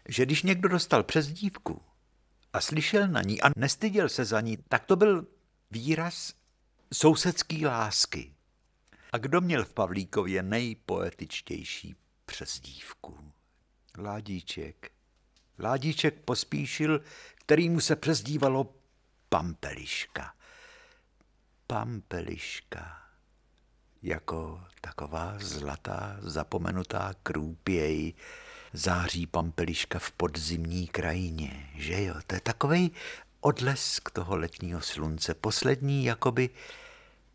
Že 0.09 0.27
když 0.27 0.43
někdo 0.43 0.69
dostal 0.69 1.03
přezdívku 1.03 1.83
a 2.53 2.61
slyšel 2.61 3.09
na 3.09 3.23
ní 3.23 3.43
a 3.43 3.51
nestyděl 3.57 4.09
se 4.09 4.25
za 4.25 4.41
ní, 4.41 4.59
tak 4.69 4.85
to 4.85 4.97
byl 4.97 5.27
výraz 5.71 6.35
sousedský 6.93 7.67
lásky. 7.67 8.33
A 9.13 9.19
kdo 9.19 9.41
měl 9.41 9.65
v 9.65 9.73
Pavlíkově 9.73 10.43
nejpoetičtější 10.43 11.95
přezdívku? 12.27 13.33
Ládíček. 13.99 14.91
Ládíček 15.59 16.21
pospíšil, 16.25 17.01
kterýmu 17.35 17.81
se 17.81 17.97
přezdívalo 17.97 18.75
Pampeliška. 19.29 20.35
Pampeliška. 21.67 23.02
Jako 24.03 24.61
taková 24.81 25.35
zlatá, 25.39 26.17
zapomenutá 26.21 27.15
krůpěj, 27.23 28.15
září 28.73 29.27
pampeliška 29.27 29.99
v 29.99 30.11
podzimní 30.11 30.87
krajině, 30.87 31.71
že 31.75 32.05
jo? 32.05 32.15
To 32.27 32.35
je 32.35 32.41
takový 32.41 32.93
odlesk 33.41 34.11
toho 34.11 34.37
letního 34.37 34.81
slunce, 34.81 35.35
poslední 35.35 36.05
jakoby 36.05 36.51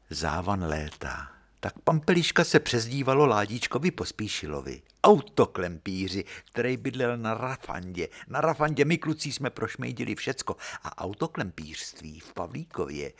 závan 0.09 0.63
léta. 0.63 1.31
Tak 1.59 1.79
pampeliška 1.79 2.43
se 2.43 2.59
přezdívalo 2.59 3.25
Ládíčkovi 3.25 3.91
Pospíšilovi, 3.91 4.81
autoklempíři, 5.03 6.25
který 6.51 6.77
bydlel 6.77 7.17
na 7.17 7.33
Rafandě. 7.33 8.07
Na 8.27 8.41
Rafandě 8.41 8.85
my 8.85 8.97
kluci 8.97 9.31
jsme 9.31 9.49
prošmejdili 9.49 10.15
všecko 10.15 10.55
a 10.83 10.97
autoklempířství 10.97 12.19
v 12.19 12.33
Pavlíkově 12.33 13.11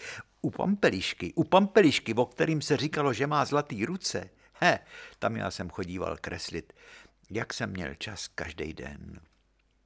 u 0.48 0.52
Pampelišky, 0.52 1.34
u 1.34 1.44
Pampelišky, 1.44 2.14
o 2.14 2.26
kterým 2.26 2.62
se 2.62 2.78
říkalo, 2.78 3.14
že 3.14 3.28
má 3.28 3.46
zlatý 3.46 3.86
ruce, 3.86 4.30
he, 4.54 4.80
tam 5.20 5.36
já 5.36 5.52
jsem 5.52 5.70
chodíval 5.70 6.18
kreslit, 6.22 6.74
jak 7.30 7.54
jsem 7.54 7.70
měl 7.70 7.96
čas 7.96 8.28
každý 8.28 8.74
den. 8.74 9.20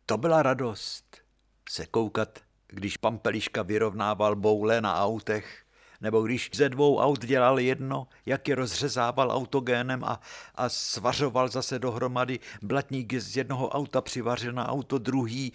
To 0.06 0.18
byla 0.18 0.44
radost 0.44 1.22
se 1.70 1.86
koukat, 1.86 2.40
když 2.68 2.98
Pampeliška 2.98 3.62
vyrovnával 3.62 4.36
boule 4.36 4.82
na 4.82 4.96
autech, 4.96 5.66
nebo 6.02 6.22
když 6.22 6.50
ze 6.54 6.70
dvou 6.70 6.98
aut 6.98 7.26
dělal 7.26 7.60
jedno, 7.60 8.08
jak 8.26 8.48
je 8.48 8.56
rozřezával 8.56 9.32
autogénem 9.32 10.04
a, 10.04 10.22
a 10.56 10.70
svařoval 10.70 11.48
zase 11.48 11.80
dohromady 11.80 12.40
blatník 12.62 13.14
z 13.14 13.38
jednoho 13.38 13.70
auta 13.70 14.02
přivařil 14.02 14.54
na 14.54 14.70
auto 14.70 14.98
druhý, 14.98 15.54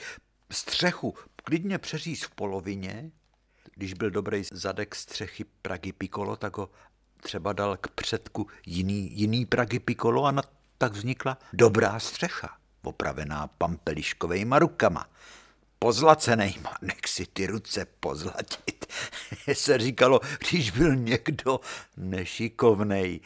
střechu. 0.51 1.15
Klidně 1.37 1.79
přeříz 1.79 2.23
v 2.23 2.31
polovině, 2.31 3.11
když 3.77 3.95
byl 3.95 4.11
dobrý 4.11 4.43
zadek 4.53 4.95
střechy 4.95 5.45
Pragy 5.63 5.93
Piccolo, 5.93 6.37
tak 6.37 6.57
ho 6.57 6.71
třeba 7.21 7.53
dal 7.53 7.77
k 7.77 7.89
předku 7.89 8.47
jiný, 8.67 9.11
jiný 9.13 9.47
Pragy 9.47 9.79
Piccolo 9.79 10.25
a 10.25 10.31
na, 10.31 10.43
tak 10.79 10.93
vznikla 10.93 11.39
dobrá 11.53 11.99
střecha, 11.99 12.57
opravená 12.83 13.47
pampeliškovejma 13.47 14.59
rukama 14.59 15.07
pozlacenejma, 15.79 16.75
nech 16.83 17.07
si 17.07 17.27
ty 17.27 17.47
ruce 17.47 17.87
pozlatit. 18.01 18.87
se 19.53 19.79
říkalo, 19.79 20.21
když 20.39 20.71
byl 20.71 20.97
někdo 20.97 21.61
nešikovnej. 21.97 23.21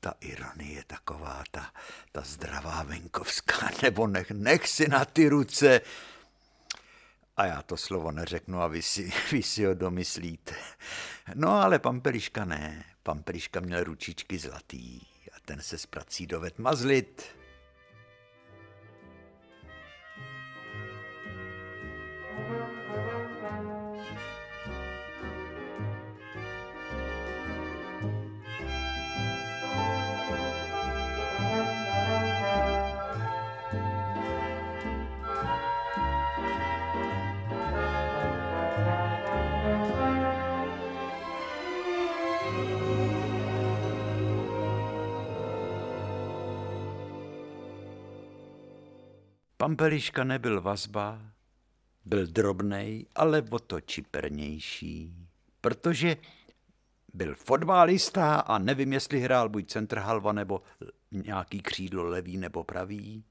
Ta 0.00 0.14
ironie 0.20 0.72
je 0.72 0.84
taková, 0.86 1.44
ta, 1.50 1.72
ta 2.12 2.20
zdravá 2.20 2.82
venkovská, 2.82 3.70
nebo 3.82 4.06
nech, 4.06 4.30
nech 4.30 4.68
si 4.68 4.88
na 4.88 5.04
ty 5.04 5.28
ruce. 5.28 5.80
A 7.40 7.46
já 7.46 7.62
to 7.62 7.76
slovo 7.76 8.12
neřeknu 8.12 8.60
a 8.62 8.66
vy 8.66 8.82
si, 8.82 9.12
vy 9.32 9.42
si 9.42 9.64
ho 9.64 9.74
domyslíte. 9.74 10.54
No 11.34 11.50
ale 11.50 11.78
pampeliška 11.78 12.44
ne. 12.44 12.84
Pampeliška 13.02 13.60
měl 13.60 13.84
ručičky 13.84 14.38
zlatý 14.38 15.00
a 15.32 15.40
ten 15.44 15.60
se 15.60 15.78
s 15.78 15.86
prací 15.86 16.26
doved 16.26 16.58
mazlit. 16.58 17.39
Pampeliška 49.60 50.24
nebyl 50.24 50.60
vazba, 50.60 51.20
byl 52.04 52.26
drobnej, 52.26 53.06
ale 53.14 53.42
o 53.50 53.58
to 53.58 53.80
čipernější, 53.80 55.14
protože 55.60 56.16
byl 57.14 57.34
fotbalista 57.34 58.40
a 58.40 58.58
nevím, 58.58 58.92
jestli 58.92 59.20
hrál 59.20 59.48
buď 59.48 59.70
centr 59.70 59.98
halva 59.98 60.32
nebo 60.32 60.62
nějaký 61.10 61.62
křídlo 61.62 62.04
levý 62.04 62.36
nebo 62.36 62.64
pravý. 62.64 63.24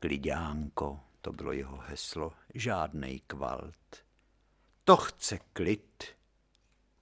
Klidánko, 0.00 1.00
to 1.20 1.32
bylo 1.32 1.52
jeho 1.52 1.76
heslo, 1.76 2.32
žádnej 2.54 3.20
kvalt. 3.26 4.04
To 4.84 4.96
chce 4.96 5.38
klid. 5.52 6.04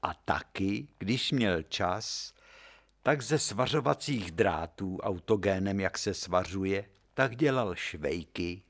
A 0.02 0.14
taky, 0.14 0.88
když 0.98 1.32
měl 1.32 1.62
čas, 1.62 2.34
tak 3.02 3.22
ze 3.22 3.38
svařovacích 3.38 4.32
drátů 4.32 4.98
autogénem, 4.98 5.80
jak 5.80 5.98
se 5.98 6.14
svařuje, 6.14 6.84
tak 7.20 7.36
dělal 7.36 7.74
švejky. 7.74 8.62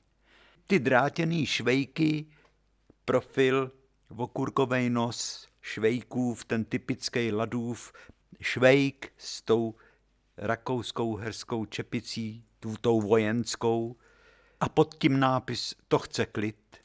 Ty 0.67 0.79
drátěný 0.79 1.47
švejky, 1.47 2.27
profil, 3.05 3.73
okurkovej 4.17 4.91
nos, 4.91 5.49
švejkův, 5.61 6.45
ten 6.45 6.65
typický 6.65 7.33
ladův 7.33 7.93
švejk 8.41 9.13
s 9.19 9.43
tou 9.43 9.75
rakouskou 10.37 11.17
herskou 11.17 11.65
čepicí, 11.65 12.45
tu 12.61 12.75
tou 12.81 13.01
vojenskou, 13.01 13.97
a 14.61 14.69
pod 14.69 14.95
tím 14.95 15.21
nápis 15.21 15.75
To 15.89 15.99
chce 15.99 16.27
klid. 16.27 16.77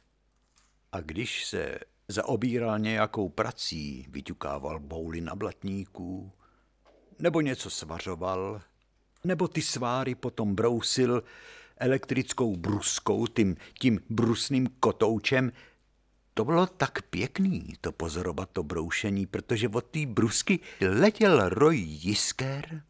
A 0.91 1.01
když 1.01 1.45
se 1.45 1.79
zaobíral 2.07 2.79
nějakou 2.79 3.29
prací, 3.29 4.05
vyťukával 4.09 4.79
bouly 4.79 5.21
na 5.21 5.35
blatníků, 5.35 6.31
nebo 7.19 7.41
něco 7.41 7.69
svařoval, 7.69 8.61
nebo 9.25 9.47
ty 9.47 9.61
sváry 9.61 10.15
potom 10.15 10.55
brousil 10.55 11.23
elektrickou 11.77 12.55
bruskou, 12.55 13.27
tím, 13.27 13.57
tím 13.79 13.99
brusným 14.09 14.67
kotoučem. 14.79 15.51
To 16.33 16.45
bylo 16.45 16.67
tak 16.67 17.01
pěkný, 17.01 17.73
to 17.81 17.91
pozorovat, 17.91 18.49
to 18.53 18.63
broušení, 18.63 19.25
protože 19.25 19.69
od 19.69 19.85
té 19.85 20.05
brusky 20.05 20.59
letěl 20.81 21.49
roj 21.49 21.77
jisker, 21.77 22.83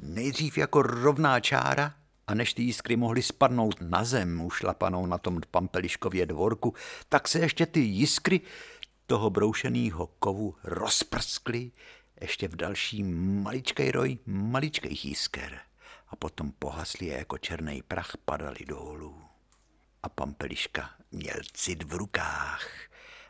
nejdřív 0.00 0.58
jako 0.58 0.82
rovná 0.82 1.40
čára, 1.40 1.94
a 2.26 2.34
než 2.34 2.54
ty 2.54 2.62
jiskry 2.62 2.96
mohly 2.96 3.22
spadnout 3.22 3.80
na 3.80 4.04
zem 4.04 4.40
ušlapanou 4.40 5.06
na 5.06 5.18
tom 5.18 5.40
pampeliškově 5.50 6.26
dvorku, 6.26 6.74
tak 7.08 7.28
se 7.28 7.38
ještě 7.38 7.66
ty 7.66 7.80
jiskry 7.80 8.40
toho 9.06 9.30
broušeného 9.30 10.06
kovu 10.06 10.54
rozprskly 10.64 11.70
ještě 12.20 12.48
v 12.48 12.56
další 12.56 13.02
maličkej 13.42 13.90
roj 13.90 14.18
maličkých 14.26 15.04
jisker 15.04 15.67
a 16.10 16.16
potom 16.16 16.52
pohasli 16.52 17.14
a 17.14 17.18
jako 17.18 17.38
černý 17.38 17.82
prach 17.82 18.16
padali 18.24 18.58
dolů. 18.68 19.24
A 20.02 20.08
Pampeliška 20.08 20.90
měl 21.12 21.36
cit 21.52 21.82
v 21.82 21.92
rukách 21.92 22.68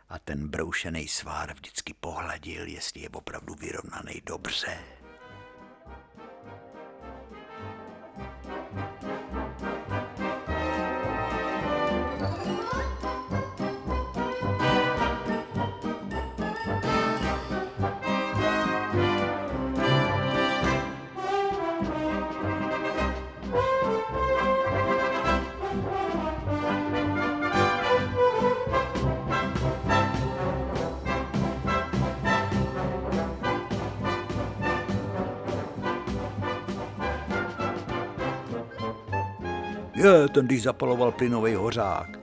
a 0.09 0.18
ten 0.18 0.49
broušený 0.49 1.09
svár 1.09 1.55
vždycky 1.55 1.95
pohladil, 1.95 2.66
jestli 2.66 3.01
je 3.01 3.09
opravdu 3.09 3.55
vyrovnaný 3.55 4.22
dobře. 4.24 4.97
Je, 39.99 40.28
ten 40.28 40.46
když 40.46 40.62
zapaloval 40.62 41.12
plynový 41.12 41.55
hořák. 41.55 42.18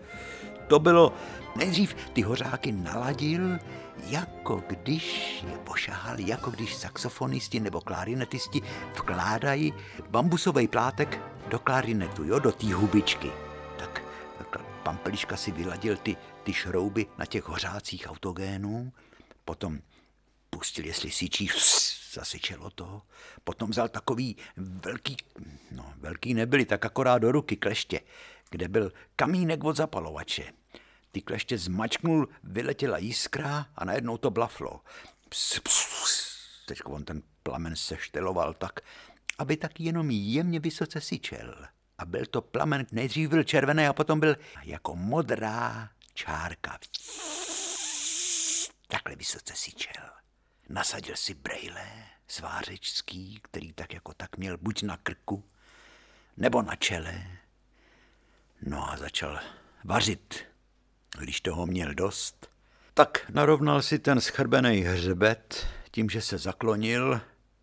To 0.67 0.80
bylo, 0.80 1.13
nejdřív 1.55 1.95
ty 2.13 2.21
hořáky 2.21 2.71
naladil, 2.71 3.57
jako 4.07 4.63
když 4.67 5.39
je 5.47 5.57
pošahal, 5.57 6.19
jako 6.19 6.51
když 6.51 6.76
saxofonisti 6.76 7.59
nebo 7.59 7.82
klarinetisti 7.82 8.61
vkládají 8.97 9.73
bambusový 10.09 10.67
plátek 10.67 11.21
do 11.47 11.59
klarinetu, 11.59 12.23
jo, 12.23 12.39
do 12.39 12.51
té 12.51 12.73
hubičky. 12.73 13.32
Tak 13.78 14.01
Pampeliška 14.86 15.38
si 15.38 15.51
vyladil 15.51 15.97
ty, 15.97 16.17
ty 16.43 16.53
šrouby 16.53 17.05
na 17.17 17.26
těch 17.26 17.43
hořácích 17.43 18.07
autogénů, 18.09 18.93
potom 19.45 19.80
pustil, 20.49 20.86
jestli 20.86 21.11
syčí, 21.11 21.49
zasyčelo 22.16 22.70
to. 22.70 23.01
Potom 23.43 23.70
vzal 23.70 23.89
takový 23.89 24.38
velký, 24.57 25.18
no 25.72 25.93
velký 25.97 26.34
nebyly, 26.34 26.66
tak 26.66 26.86
akorát 26.86 27.18
do 27.18 27.32
ruky 27.32 27.55
kleště, 27.55 28.01
kde 28.49 28.68
byl 28.68 28.91
kamínek 29.16 29.63
od 29.63 29.76
zapalovače. 29.76 30.43
Ty 31.11 31.22
kleště 31.22 31.57
zmačknul, 31.57 32.28
vyletěla 32.43 32.97
jiskra 32.97 33.66
a 33.76 33.86
najednou 33.86 34.18
to 34.18 34.32
blaflo. 34.32 34.82
Ps, 35.30 35.59
ps, 35.59 36.36
teď 36.68 36.80
on 36.86 37.05
ten 37.05 37.22
plamen 37.43 37.76
sešteloval 37.76 38.53
tak, 38.53 38.80
aby 39.39 39.57
tak 39.57 39.80
jenom 39.80 40.11
jemně 40.11 40.59
vysoce 40.59 41.01
syčel. 41.01 41.55
A 41.97 42.05
byl 42.05 42.26
to 42.26 42.41
plamen, 42.41 42.86
nejdřív 42.91 43.30
byl 43.30 43.43
červený 43.43 43.88
a 43.88 43.93
potom 43.93 44.20
byl 44.20 44.36
jako 44.63 44.95
modrá 44.95 45.89
čárka. 46.13 46.80
Takhle 48.88 49.16
vysoce 49.16 49.53
syčel. 49.55 50.03
Nasadil 50.70 51.16
si 51.16 51.34
brejle 51.34 51.88
svářečský, 52.28 53.39
který 53.41 53.74
tak 53.74 53.93
jako 53.93 54.13
tak 54.13 54.38
měl 54.38 54.57
buď 54.57 54.84
na 54.84 54.97
krku, 54.97 55.43
nebo 56.38 56.61
na 56.61 56.76
čele. 56.76 57.28
No 58.61 58.91
a 58.91 58.97
začal 58.97 59.39
vařit. 59.84 60.45
Když 61.20 61.41
toho 61.41 61.66
měl 61.66 61.93
dost, 61.93 62.49
tak 62.93 63.30
narovnal 63.30 63.82
si 63.82 63.99
ten 63.99 64.22
schrbený 64.22 64.82
hřbet 64.82 65.68
tím, 65.91 66.09
že 66.09 66.22
se 66.22 66.38
zaklonil, 66.38 67.22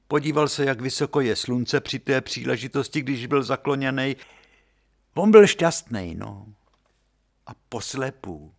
podíval 0.08 0.48
se, 0.48 0.64
jak 0.64 0.80
vysoko 0.80 1.20
je 1.20 1.36
slunce 1.36 1.80
při 1.80 1.98
té 1.98 2.20
příležitosti, 2.20 3.02
když 3.02 3.26
byl 3.26 3.42
zakloněný. 3.42 4.16
On 5.14 5.30
byl 5.30 5.46
šťastný, 5.46 6.14
no. 6.14 6.46
A 7.46 7.50
poslepu 7.68 8.54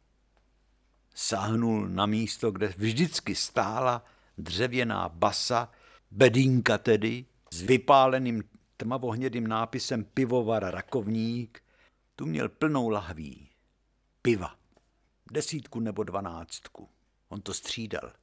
sáhnul 1.15 1.89
na 1.89 2.05
místo, 2.05 2.51
kde 2.51 2.67
vždycky 2.77 3.35
stála 3.35 4.05
dřevěná 4.37 5.09
basa, 5.09 5.71
bedínka 6.11 6.77
tedy, 6.77 7.25
s 7.51 7.61
vypáleným 7.61 8.43
tmavohnědým 8.77 9.47
nápisem 9.47 10.03
pivovar 10.03 10.63
Rakovník. 10.63 11.63
Tu 12.15 12.25
měl 12.25 12.49
plnou 12.49 12.89
lahví 12.89 13.49
piva. 14.21 14.55
Desítku 15.31 15.79
nebo 15.79 16.03
dvanáctku. 16.03 16.89
On 17.29 17.41
to 17.41 17.53
střídal, 17.53 18.13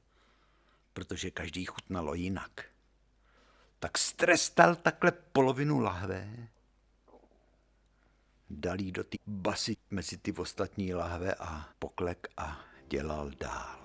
protože 0.93 1.31
každý 1.31 1.65
chutnalo 1.65 2.13
jinak. 2.13 2.65
Tak 3.79 3.97
strestal 3.97 4.75
takhle 4.75 5.11
polovinu 5.11 5.79
lahve, 5.79 6.47
dal 8.49 8.81
jí 8.81 8.91
do 8.91 9.03
ty 9.03 9.19
basy 9.27 9.77
mezi 9.89 10.17
ty 10.17 10.33
ostatní 10.33 10.93
lahve 10.93 11.33
a 11.33 11.69
poklek 11.79 12.27
a 12.37 12.59
dělal 12.89 13.31
dál. 13.39 13.80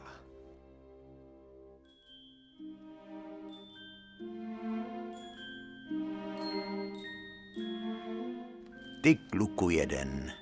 Ty 9.06 9.14
kluku 9.14 9.70
jeden, 9.70 10.32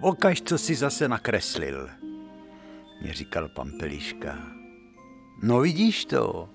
okaž, 0.00 0.42
co 0.42 0.58
si 0.58 0.74
zase 0.74 1.08
nakreslil, 1.08 1.90
mě 3.02 3.12
říkal 3.12 3.48
Pampeliška. 3.48 4.38
No 5.42 5.60
vidíš 5.60 6.04
to, 6.04 6.48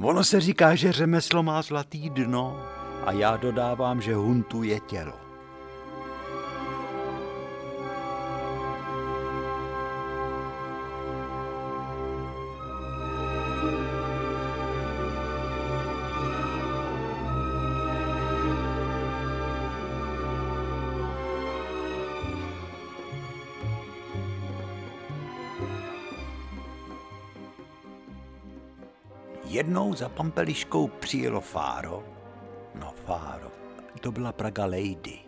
ono 0.00 0.24
se 0.24 0.40
říká, 0.40 0.74
že 0.74 0.92
řemeslo 0.92 1.42
má 1.42 1.62
zlatý 1.62 2.10
dno 2.10 2.56
a 3.04 3.12
já 3.12 3.36
dodávám, 3.36 4.00
že 4.00 4.14
huntu 4.14 4.62
je 4.62 4.80
tělo. 4.80 5.23
Za 29.94 30.08
Pampeliškou 30.08 30.88
přijelo 30.88 31.40
Fáro. 31.40 32.04
No 32.74 32.94
Fáro, 33.06 33.52
to 34.00 34.12
byla 34.12 34.32
Praga 34.32 34.64
Lady, 34.64 35.18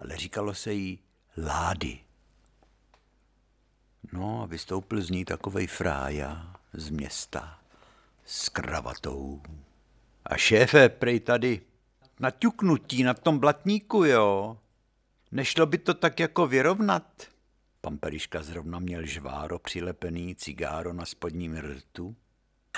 ale 0.00 0.16
říkalo 0.16 0.54
se 0.54 0.72
jí 0.72 0.98
Lády. 1.36 2.00
No 4.12 4.42
a 4.42 4.46
vystoupil 4.46 5.02
z 5.02 5.10
ní 5.10 5.24
takovej 5.24 5.66
frája 5.66 6.56
z 6.72 6.90
města 6.90 7.58
s 8.24 8.48
kravatou. 8.48 9.42
A 10.26 10.36
šéfe, 10.36 10.88
prej 10.88 11.20
tady 11.20 11.60
na 12.20 12.30
ťuknutí 12.30 13.02
na 13.02 13.14
tom 13.14 13.38
blatníku, 13.38 14.04
jo? 14.04 14.58
Nešlo 15.32 15.66
by 15.66 15.78
to 15.78 15.94
tak 15.94 16.20
jako 16.20 16.46
vyrovnat? 16.46 17.28
Pampeliška 17.80 18.42
zrovna 18.42 18.78
měl 18.78 19.06
žváro 19.06 19.58
přilepený 19.58 20.34
cigáro 20.34 20.92
na 20.92 21.04
spodním 21.04 21.56
rtu 21.56 22.16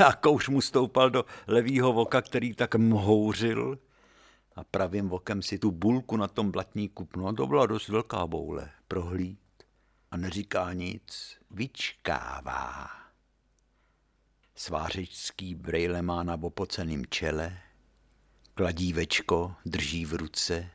a 0.07 0.13
kouš 0.13 0.49
mu 0.49 0.61
stoupal 0.61 1.11
do 1.11 1.25
levýho 1.47 1.93
voka, 1.93 2.23
který 2.23 2.55
tak 2.55 2.75
mhouřil 2.75 3.79
a 4.57 4.65
pravým 4.65 5.09
vokem 5.09 5.43
si 5.43 5.59
tu 5.59 5.71
bulku 5.71 6.17
na 6.17 6.29
tom 6.29 6.51
blatníku, 6.51 7.09
no 7.17 7.33
to 7.33 7.47
byla 7.47 7.67
dost 7.67 7.89
velká 7.89 8.27
boule, 8.27 8.71
prohlíd 8.89 9.39
a 10.11 10.17
neříká 10.17 10.73
nic, 10.73 11.39
vyčkává. 11.51 12.89
Svářičský 14.55 15.55
brejle 15.55 16.03
má 16.03 16.23
na 16.23 16.39
opoceným 16.43 17.07
čele, 17.07 17.59
kladívečko 18.55 19.55
drží 19.67 20.05
v 20.05 20.15
ruce, 20.15 20.71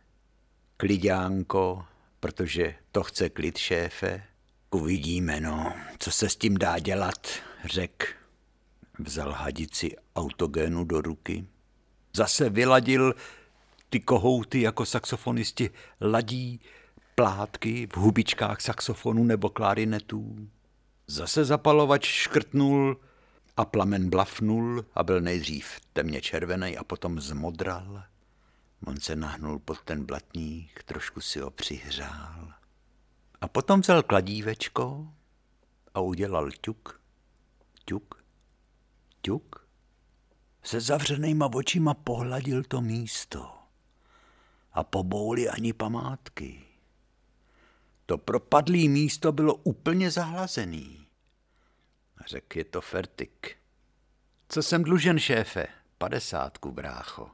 klidánko, 0.77 1.85
protože 2.19 2.75
to 2.91 3.03
chce 3.03 3.29
klid 3.29 3.57
šéfe. 3.57 4.23
Uvidíme, 4.71 5.39
no, 5.39 5.73
co 5.99 6.11
se 6.11 6.29
s 6.29 6.35
tím 6.35 6.57
dá 6.57 6.79
dělat, 6.79 7.27
řek 7.65 8.24
Vzal 8.99 9.31
hadici 9.31 9.95
autogénu 10.15 10.83
do 10.83 11.01
ruky. 11.01 11.47
Zase 12.13 12.49
vyladil 12.49 13.13
ty 13.89 13.99
kohouty 13.99 14.61
jako 14.61 14.85
saxofonisti 14.85 15.69
ladí 16.01 16.61
plátky 17.15 17.87
v 17.93 17.97
hubičkách 17.97 18.61
saxofonu 18.61 19.23
nebo 19.23 19.49
klarinetů. 19.49 20.49
Zase 21.07 21.45
zapalovač 21.45 22.05
škrtnul 22.05 22.97
a 23.57 23.65
plamen 23.65 24.09
blafnul 24.09 24.85
a 24.95 25.03
byl 25.03 25.21
nejdřív 25.21 25.79
temně 25.93 26.21
červený 26.21 26.77
a 26.77 26.83
potom 26.83 27.19
zmodral. 27.19 28.03
On 28.85 28.99
se 28.99 29.15
nahnul 29.15 29.59
pod 29.59 29.81
ten 29.81 30.05
blatník, 30.05 30.83
trošku 30.83 31.21
si 31.21 31.39
ho 31.39 31.51
přihřál. 31.51 32.53
A 33.41 33.47
potom 33.47 33.81
vzal 33.81 34.03
kladívečko 34.03 35.07
a 35.93 35.99
udělal 35.99 36.51
ťuk, 36.51 37.01
ťuk, 37.85 38.24
ťuk, 39.25 39.67
se 40.63 40.81
zavřenýma 40.81 41.49
očima 41.53 41.93
pohladil 41.93 42.63
to 42.63 42.81
místo 42.81 43.53
a 44.73 44.83
po 44.83 45.03
bouli 45.03 45.49
ani 45.49 45.73
památky. 45.73 46.61
To 48.05 48.17
propadlý 48.17 48.89
místo 48.89 49.31
bylo 49.31 49.55
úplně 49.55 50.11
zahlazený. 50.11 51.07
Řekl, 52.25 52.57
je 52.57 52.63
to 52.63 52.81
fertik. 52.81 53.57
Co 54.49 54.63
jsem 54.63 54.83
dlužen, 54.83 55.19
šéfe? 55.19 55.67
Padesátku, 55.97 56.71
brácho. 56.71 57.29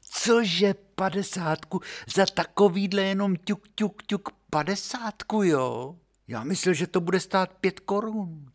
Cože 0.00 0.74
padesátku? 0.74 1.80
Za 2.14 2.26
takovýhle 2.26 3.02
jenom 3.02 3.36
ťuk, 3.36 3.68
ťuk, 3.74 4.02
ťuk 4.02 4.28
padesátku, 4.50 5.42
jo? 5.42 5.96
Já 6.28 6.44
myslel, 6.44 6.74
že 6.74 6.86
to 6.86 7.00
bude 7.00 7.20
stát 7.20 7.52
pět 7.52 7.80
korun. 7.80 8.52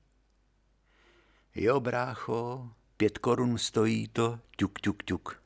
Jo, 1.55 1.79
brácho, 1.79 2.69
pět 2.97 3.17
korun 3.17 3.57
stojí 3.57 4.07
to 4.07 4.39
ťuk, 4.57 4.81
ťuk, 4.81 5.03
ťuk. 5.03 5.43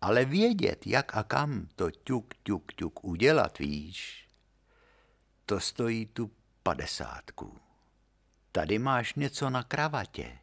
Ale 0.00 0.24
vědět, 0.24 0.86
jak 0.86 1.16
a 1.16 1.22
kam 1.22 1.68
to 1.76 1.90
ťuk, 1.90 2.34
ťuk, 2.42 2.72
ťuk 2.72 3.04
udělat, 3.04 3.58
víš, 3.58 4.28
to 5.46 5.60
stojí 5.60 6.06
tu 6.06 6.30
padesátku. 6.62 7.58
Tady 8.52 8.78
máš 8.78 9.14
něco 9.14 9.50
na 9.50 9.62
kravatě. 9.62 10.38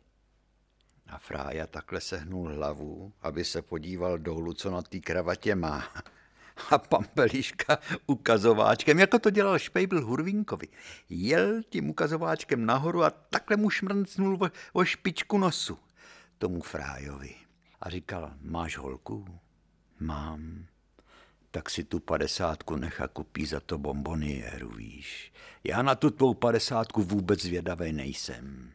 A 1.08 1.18
Frája 1.18 1.68
takhle 1.68 2.02
sehnul 2.02 2.50
hlavu, 2.50 3.14
aby 3.22 3.46
se 3.46 3.62
podíval 3.62 4.18
dolů, 4.18 4.54
co 4.54 4.72
na 4.72 4.82
té 4.82 5.00
kravatě 5.00 5.56
má. 5.56 5.84
A 6.72 6.78
Pampeliška 6.78 7.78
ukazováčkem, 8.08 9.00
jako 9.00 9.20
to 9.20 9.30
dělal 9.30 9.60
Špejbl 9.60 10.06
Hurvínkovi, 10.06 10.68
jel 11.10 11.64
tím 11.70 11.90
ukazováčkem 11.90 12.66
nahoru 12.66 13.04
a 13.04 13.10
takhle 13.10 13.58
mu 13.58 13.70
šmrncnul 13.70 14.38
o, 14.42 14.50
o 14.74 14.86
špičku 14.86 15.38
nosu 15.38 15.78
tomu 16.38 16.62
frájovi. 16.62 17.36
A 17.82 17.90
říkal, 17.90 18.34
máš 18.42 18.78
holku? 18.78 19.40
Mám. 20.00 20.66
Tak 21.52 21.70
si 21.70 21.84
tu 21.84 22.00
padesátku 22.00 22.76
nechá 22.76 23.08
kupí 23.08 23.46
za 23.46 23.60
to 23.60 23.78
bomboniéru, 23.78 24.70
víš. 24.70 25.34
Já 25.64 25.82
na 25.82 25.96
tu 25.96 26.10
tvou 26.10 26.34
padesátku 26.34 27.04
vůbec 27.04 27.42
zvědavý 27.42 27.94
nejsem. 27.94 28.72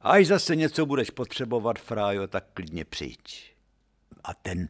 Až 0.00 0.26
zase 0.26 0.56
něco 0.56 0.86
budeš 0.86 1.10
potřebovat, 1.10 1.78
frájo, 1.78 2.26
tak 2.26 2.44
klidně 2.54 2.84
přijď. 2.84 3.54
A 4.24 4.34
ten 4.34 4.68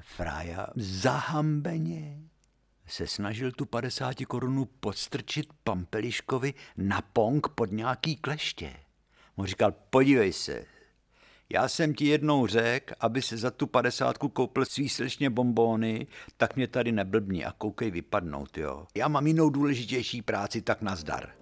frája 0.00 0.66
zahambeně 0.76 2.18
se 2.86 3.06
snažil 3.06 3.52
tu 3.52 3.66
50 3.66 4.14
korunu 4.28 4.64
podstrčit 4.64 5.46
Pampeliškovi 5.64 6.54
na 6.76 7.02
pong 7.12 7.48
pod 7.48 7.72
nějaký 7.72 8.16
kleště. 8.16 8.72
Mu 9.36 9.46
říkal, 9.46 9.72
podívej 9.90 10.32
se, 10.32 10.64
já 11.52 11.68
jsem 11.68 11.94
ti 11.94 12.06
jednou 12.06 12.46
řekl, 12.46 12.94
aby 13.00 13.22
se 13.22 13.36
za 13.36 13.50
tu 13.50 13.66
padesátku 13.66 14.28
koupil 14.28 14.64
svý 14.64 14.88
slečně 14.88 15.30
bombóny, 15.30 16.06
tak 16.36 16.56
mě 16.56 16.68
tady 16.68 16.92
neblbni 16.92 17.44
a 17.44 17.52
koukej 17.52 17.90
vypadnout, 17.90 18.58
jo. 18.58 18.86
Já 18.94 19.08
mám 19.08 19.26
jinou 19.26 19.50
důležitější 19.50 20.22
práci, 20.22 20.62
tak 20.62 20.82
nazdar. 20.82 21.41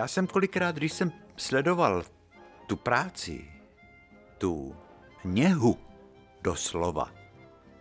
Já 0.00 0.08
jsem 0.08 0.26
kolikrát, 0.26 0.76
když 0.76 0.92
jsem 0.92 1.12
sledoval 1.36 2.04
tu 2.66 2.76
práci, 2.76 3.52
tu 4.38 4.76
něhu 5.24 5.78
doslova, 6.42 7.12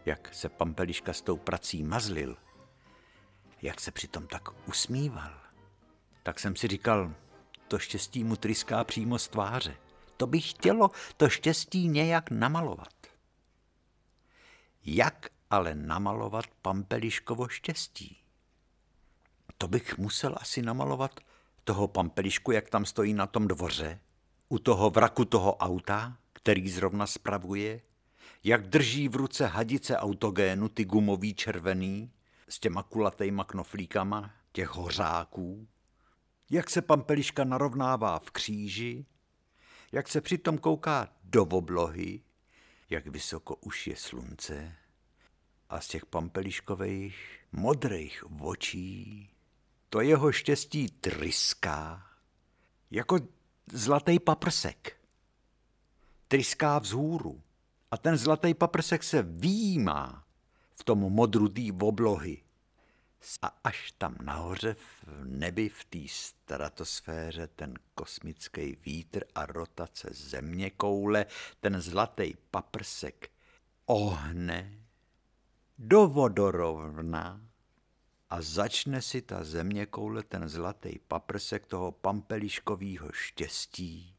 jak 0.06 0.34
se 0.34 0.50
Pampeliška 0.50 1.14
s 1.14 1.22
tou 1.22 1.38
prací 1.38 1.84
mazlil, 1.84 2.38
jak 3.62 3.82
se 3.82 3.92
přitom 3.92 4.28
tak 4.28 4.68
usmíval, 4.68 5.34
tak 6.24 6.40
jsem 6.40 6.56
si 6.56 6.68
říkal, 6.68 7.14
to 7.68 7.80
štěstí 7.80 8.24
mu 8.24 8.36
tryská 8.36 8.84
přímo 8.84 9.20
z 9.20 9.28
tváře. 9.28 9.78
To 10.18 10.28
by 10.28 10.42
chtělo 10.42 10.92
to 11.18 11.30
štěstí 11.30 11.88
nějak 11.88 12.32
namalovat. 12.32 13.08
Jak 14.86 15.30
ale 15.50 15.76
namalovat 15.76 16.46
Pampeliškovo 16.62 17.48
štěstí? 17.48 18.18
To 19.58 19.68
bych 19.68 19.98
musel 19.98 20.36
asi 20.40 20.62
namalovat 20.62 21.20
toho 21.70 21.88
pampelišku, 21.88 22.52
jak 22.52 22.70
tam 22.70 22.86
stojí 22.86 23.14
na 23.14 23.28
tom 23.28 23.48
dvoře, 23.48 24.00
u 24.50 24.60
toho 24.60 24.90
vraku 24.90 25.26
toho 25.26 25.56
auta, 25.56 26.18
který 26.34 26.70
zrovna 26.70 27.08
spravuje, 27.08 27.82
jak 28.44 28.68
drží 28.68 29.08
v 29.08 29.16
ruce 29.16 29.46
hadice 29.46 29.98
autogénu, 29.98 30.70
ty 30.70 30.86
gumový 30.86 31.34
červený, 31.34 32.12
s 32.48 32.60
těma 32.60 32.84
kulatejma 32.84 33.44
knoflíkama, 33.44 34.32
těch 34.52 34.70
hořáků, 34.70 35.68
jak 36.50 36.70
se 36.70 36.82
pampeliška 36.82 37.44
narovnává 37.44 38.20
v 38.20 38.32
kříži, 38.32 39.06
jak 39.92 40.08
se 40.08 40.22
přitom 40.22 40.58
kouká 40.58 41.08
do 41.24 41.46
oblohy, 41.46 42.22
jak 42.90 43.08
vysoko 43.08 43.56
už 43.56 43.88
je 43.88 43.96
slunce? 43.96 44.76
A 45.70 45.82
z 45.82 45.88
těch 45.88 46.06
pampeliškových 46.06 47.40
modrých 47.52 48.24
očí 48.42 49.30
to 49.90 50.02
jeho 50.02 50.32
štěstí 50.32 50.88
tryská 50.88 52.08
jako 52.92 53.20
zlatý 53.74 54.20
paprsek. 54.20 54.98
Tryská 56.28 56.80
vzhůru 56.80 57.42
a 57.92 57.98
ten 57.98 58.18
zlatý 58.18 58.54
paprsek 58.54 59.04
se 59.04 59.24
výjímá 59.24 60.24
v 60.72 60.84
tom 60.84 61.00
modru 61.00 61.50
té 61.50 61.62
oblohy. 61.82 62.44
A 63.42 63.60
až 63.64 63.92
tam 63.98 64.16
nahoře 64.22 64.74
v 64.74 65.06
nebi, 65.24 65.70
v 65.70 65.84
té 65.86 66.00
stratosféře, 66.08 67.48
ten 67.48 67.74
kosmický 67.96 68.78
vítr 68.86 69.24
a 69.36 69.46
rotace 69.46 70.10
země 70.12 70.70
koule, 70.70 71.26
ten 71.60 71.82
zlatý 71.82 72.34
paprsek 72.52 73.32
ohne 73.86 74.74
do 75.78 76.08
vodorovna 76.08 77.49
a 78.30 78.42
začne 78.42 79.02
si 79.02 79.22
ta 79.22 79.44
země 79.44 79.86
koule 79.86 80.24
ten 80.24 80.50
zlatý 80.50 81.00
paprsek 81.00 81.66
toho 81.66 81.92
pampeliškového 81.92 83.12
štěstí 83.12 84.16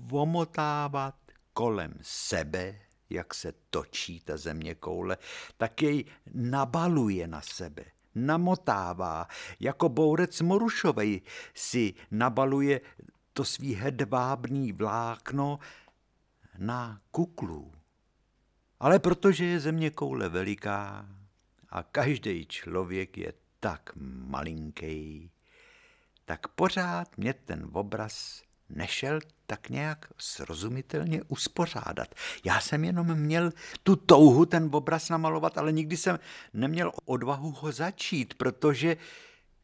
vomotávat 0.00 1.14
kolem 1.52 1.94
sebe, 2.02 2.80
jak 3.10 3.34
se 3.34 3.52
točí 3.70 4.20
ta 4.20 4.36
země 4.36 4.74
koule, 4.74 5.16
tak 5.56 5.82
jej 5.82 6.04
nabaluje 6.34 7.26
na 7.26 7.40
sebe, 7.40 7.84
namotává, 8.14 9.26
jako 9.60 9.88
bourec 9.88 10.40
morušovej 10.40 11.20
si 11.54 11.94
nabaluje 12.10 12.80
to 13.32 13.44
svý 13.44 13.74
hedvábný 13.74 14.72
vlákno 14.72 15.58
na 16.58 17.00
kuklu. 17.10 17.72
Ale 18.80 18.98
protože 18.98 19.44
je 19.44 19.60
země 19.60 19.90
koule 19.90 20.28
veliká, 20.28 21.08
a 21.74 21.82
každý 21.82 22.46
člověk 22.46 23.18
je 23.18 23.32
tak 23.60 23.90
malinký, 24.26 25.30
tak 26.24 26.48
pořád 26.48 27.18
mě 27.18 27.34
ten 27.34 27.68
obraz 27.72 28.42
nešel 28.68 29.18
tak 29.46 29.70
nějak 29.70 30.06
srozumitelně 30.18 31.22
uspořádat. 31.28 32.14
Já 32.44 32.60
jsem 32.60 32.84
jenom 32.84 33.14
měl 33.14 33.50
tu 33.82 33.96
touhu 33.96 34.46
ten 34.46 34.70
obraz 34.72 35.08
namalovat, 35.08 35.58
ale 35.58 35.72
nikdy 35.72 35.96
jsem 35.96 36.18
neměl 36.52 36.92
odvahu 37.04 37.50
ho 37.50 37.72
začít, 37.72 38.34
protože 38.34 38.96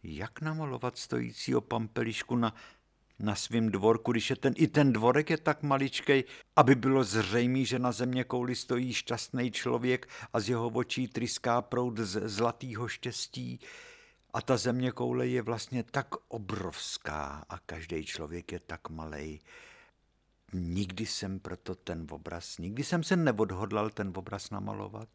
jak 0.03 0.41
namalovat 0.41 0.99
stojícího 0.99 1.61
pampelišku 1.61 2.37
na 2.37 2.55
na 3.21 3.35
svém 3.35 3.71
dvorku, 3.71 4.13
když 4.13 4.31
je 4.31 4.37
ten, 4.37 4.55
i 4.57 4.69
ten 4.69 4.93
dvorek 4.93 5.31
je 5.31 5.37
tak 5.37 5.63
maličkej, 5.63 6.25
aby 6.57 6.75
bylo 6.75 7.05
zřejmé, 7.05 7.65
že 7.65 7.79
na 7.79 7.93
země 7.93 8.25
kouli 8.25 8.57
stojí 8.57 8.93
šťastný 8.93 9.51
člověk 9.51 10.09
a 10.33 10.41
z 10.41 10.49
jeho 10.49 10.69
očí 10.69 11.09
tryská 11.09 11.63
proud 11.63 11.99
z 11.99 12.29
zlatého 12.29 12.89
štěstí. 12.89 13.61
A 14.33 14.41
ta 14.43 14.57
země 14.57 14.93
koule 14.93 15.27
je 15.27 15.43
vlastně 15.43 15.83
tak 15.83 16.07
obrovská 16.29 17.45
a 17.49 17.59
každý 17.59 18.05
člověk 18.05 18.53
je 18.53 18.61
tak 18.61 18.91
malý. 18.91 19.41
Nikdy 20.53 21.07
jsem 21.07 21.41
proto 21.41 21.75
ten 21.75 22.07
obraz, 22.11 22.59
nikdy 22.59 22.85
jsem 22.85 23.03
se 23.03 23.17
neodhodlal 23.17 23.91
ten 23.91 24.13
obraz 24.17 24.51
namalovat. 24.51 25.09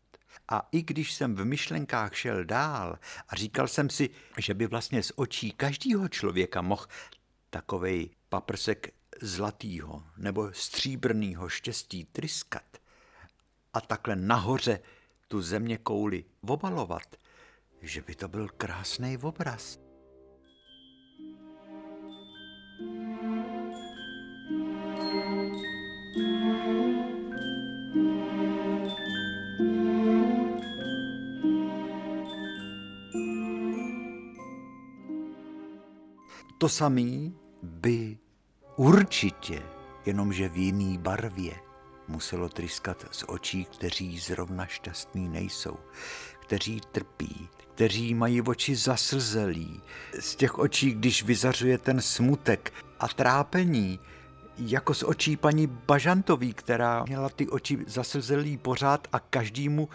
A 0.49 0.68
i 0.72 0.82
když 0.82 1.14
jsem 1.14 1.36
v 1.36 1.45
myšlenkách 1.45 2.16
šel 2.16 2.45
dál 2.45 2.99
a 3.30 3.36
říkal 3.36 3.68
jsem 3.68 3.89
si, 3.89 4.10
že 4.38 4.53
by 4.53 4.68
vlastně 4.68 5.03
z 5.03 5.12
očí 5.16 5.51
každého 5.51 6.08
člověka 6.08 6.62
mohl 6.62 6.86
takovej 7.56 8.10
paprsek 8.30 8.93
zlatýho 9.22 10.03
nebo 10.18 10.53
stříbrného 10.53 11.49
štěstí 11.49 12.06
tryskat 12.06 12.78
a 13.74 13.82
takhle 13.82 14.16
nahoře 14.16 14.80
tu 15.28 15.41
země 15.41 15.78
kouli 15.78 16.26
obalovat, 16.47 17.16
že 17.82 18.01
by 18.01 18.16
to 18.16 18.28
byl 18.28 18.47
krásný 18.47 19.18
obraz. 19.18 19.80
To 36.58 36.70
samý 36.70 37.45
by 37.66 38.18
určitě, 38.76 39.61
jenomže 40.05 40.49
v 40.49 40.57
jiný 40.57 40.97
barvě, 40.97 41.55
muselo 42.07 42.49
tryskat 42.49 43.05
z 43.11 43.24
očí, 43.28 43.66
kteří 43.66 44.20
zrovna 44.20 44.66
šťastní 44.66 45.30
nejsou, 45.30 45.78
kteří 46.39 46.82
trpí, 46.91 47.49
kteří 47.57 48.13
mají 48.13 48.41
oči 48.41 48.76
zaslzelí, 48.76 49.82
z 50.20 50.36
těch 50.36 50.57
očí, 50.57 50.91
když 50.91 51.24
vyzařuje 51.24 51.78
ten 51.78 52.01
smutek 52.01 52.74
a 52.99 53.07
trápení, 53.07 53.99
jako 54.57 54.93
z 54.93 55.03
očí 55.03 55.38
paní 55.38 55.68
Bažantový, 55.68 56.53
která 56.53 57.03
měla 57.03 57.30
ty 57.30 57.47
oči 57.47 57.78
zaslzelý 57.88 58.57
pořád 58.57 59.07
a 59.11 59.20
každému 59.20 59.89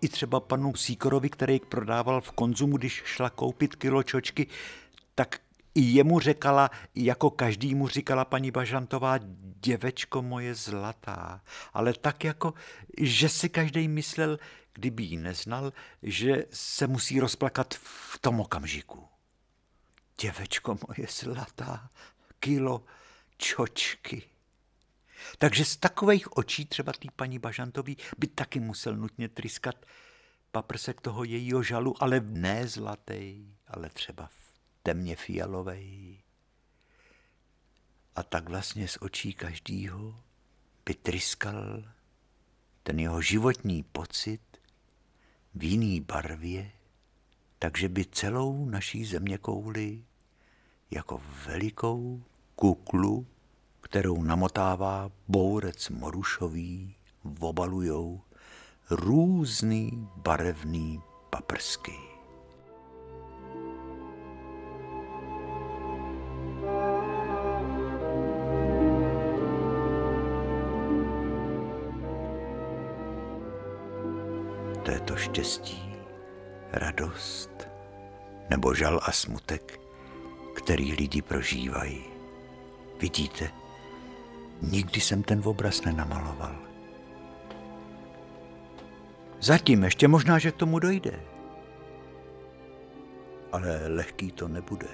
i 0.00 0.08
třeba 0.08 0.40
panu 0.40 0.74
Síkorovi, 0.74 1.30
který 1.30 1.60
prodával 1.60 2.20
v 2.20 2.32
konzumu, 2.32 2.76
když 2.76 3.02
šla 3.04 3.30
koupit 3.30 3.74
kilo 3.74 4.02
čočky, 4.02 4.46
tak 5.14 5.40
i 5.74 5.80
jemu 5.80 6.20
řekala, 6.20 6.70
jako 6.94 7.30
každýmu 7.30 7.88
říkala 7.88 8.24
paní 8.24 8.50
Bažantová, 8.50 9.18
děvečko 9.60 10.22
moje 10.22 10.54
zlatá. 10.54 11.40
Ale 11.72 11.92
tak 11.92 12.24
jako, 12.24 12.54
že 12.98 13.28
si 13.28 13.48
každý 13.48 13.88
myslel, 13.88 14.38
kdyby 14.72 15.02
ji 15.02 15.16
neznal, 15.16 15.72
že 16.02 16.44
se 16.50 16.86
musí 16.86 17.20
rozplakat 17.20 17.74
v 17.74 18.18
tom 18.18 18.40
okamžiku. 18.40 19.08
Děvečko 20.20 20.78
moje 20.88 21.08
zlatá, 21.10 21.90
kilo 22.40 22.84
čočky. 23.36 24.22
Takže 25.38 25.64
z 25.64 25.76
takových 25.76 26.36
očí 26.36 26.66
třeba 26.66 26.92
tý 26.92 27.08
paní 27.16 27.38
Bažantový 27.38 27.96
by 28.18 28.26
taky 28.26 28.60
musel 28.60 28.96
nutně 28.96 29.28
tryskat 29.28 29.86
paprsek 30.52 31.00
toho 31.00 31.24
jejího 31.24 31.62
žalu, 31.62 32.02
ale 32.02 32.20
ne 32.20 32.68
zlatý, 32.68 33.54
ale 33.66 33.90
třeba 33.90 34.28
temně 34.84 35.16
fialovej. 35.16 36.18
A 38.16 38.22
tak 38.22 38.48
vlastně 38.48 38.88
z 38.88 38.98
očí 39.00 39.32
každýho 39.32 40.14
by 40.84 40.94
tryskal 40.94 41.84
ten 42.82 43.00
jeho 43.00 43.22
životní 43.22 43.82
pocit 43.82 44.40
v 45.54 45.64
jiný 45.64 46.00
barvě, 46.00 46.70
takže 47.58 47.88
by 47.88 48.04
celou 48.04 48.64
naší 48.64 49.04
země 49.04 49.38
kouli 49.38 50.04
jako 50.90 51.22
velikou 51.46 52.22
kuklu, 52.56 53.26
kterou 53.80 54.22
namotává 54.22 55.10
bourec 55.28 55.88
morušový, 55.88 56.96
obalujou 57.40 58.22
různý 58.90 60.08
barevný 60.16 61.00
paprsky. 61.30 62.13
Štěstí, 75.44 75.94
radost 76.72 77.68
nebo 78.50 78.74
žal 78.74 79.00
a 79.02 79.12
smutek, 79.12 79.80
který 80.56 80.92
lidi 80.92 81.22
prožívají. 81.22 82.04
Vidíte, 83.00 83.50
nikdy 84.62 85.00
jsem 85.00 85.22
ten 85.22 85.42
obraz 85.44 85.84
nenamaloval. 85.84 86.56
Zatím 89.40 89.84
ještě 89.84 90.08
možná, 90.08 90.38
že 90.38 90.52
k 90.52 90.56
tomu 90.56 90.78
dojde. 90.78 91.20
Ale 93.52 93.88
lehký 93.88 94.32
to 94.32 94.48
nebude. 94.48 94.88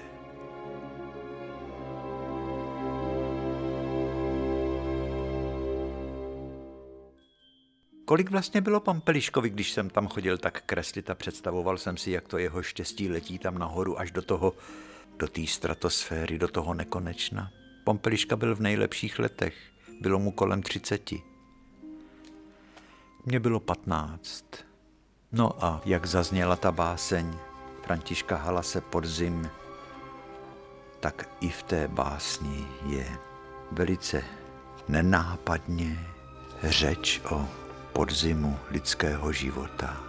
Kolik 8.11 8.31
vlastně 8.31 8.61
bylo 8.61 8.79
Pampeliškovi, 8.79 9.49
když 9.49 9.71
jsem 9.71 9.89
tam 9.89 10.07
chodil 10.07 10.37
tak 10.37 10.61
kreslit 10.65 11.09
a 11.09 11.15
představoval 11.15 11.77
jsem 11.77 11.97
si, 11.97 12.11
jak 12.11 12.27
to 12.27 12.37
jeho 12.37 12.63
štěstí 12.63 13.09
letí 13.09 13.39
tam 13.39 13.57
nahoru 13.57 13.99
až 13.99 14.11
do 14.11 14.21
toho, 14.21 14.53
do 15.17 15.27
té 15.27 15.47
stratosféry, 15.47 16.37
do 16.37 16.47
toho 16.47 16.73
nekonečna. 16.73 17.51
Pompeliška 17.83 18.35
byl 18.35 18.55
v 18.55 18.59
nejlepších 18.59 19.19
letech, 19.19 19.55
bylo 20.01 20.19
mu 20.19 20.31
kolem 20.31 20.63
třiceti. 20.63 21.21
Mně 23.25 23.39
bylo 23.39 23.59
patnáct. 23.59 24.45
No 25.31 25.65
a 25.65 25.81
jak 25.85 26.05
zazněla 26.05 26.55
ta 26.55 26.71
báseň 26.71 27.33
Františka 27.85 28.35
Halase 28.35 28.81
Podzim, 28.81 29.49
tak 30.99 31.29
i 31.41 31.49
v 31.49 31.63
té 31.63 31.87
básni 31.87 32.67
je 32.85 33.17
velice 33.71 34.23
nenápadně 34.87 35.99
řeč 36.63 37.21
o 37.31 37.60
podzimu 37.93 38.57
lidského 38.69 39.31
života. 39.31 40.03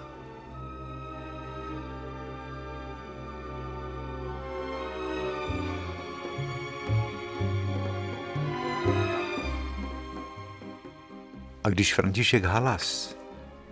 A 11.64 11.68
když 11.68 11.94
František 11.94 12.44
Halas 12.44 13.16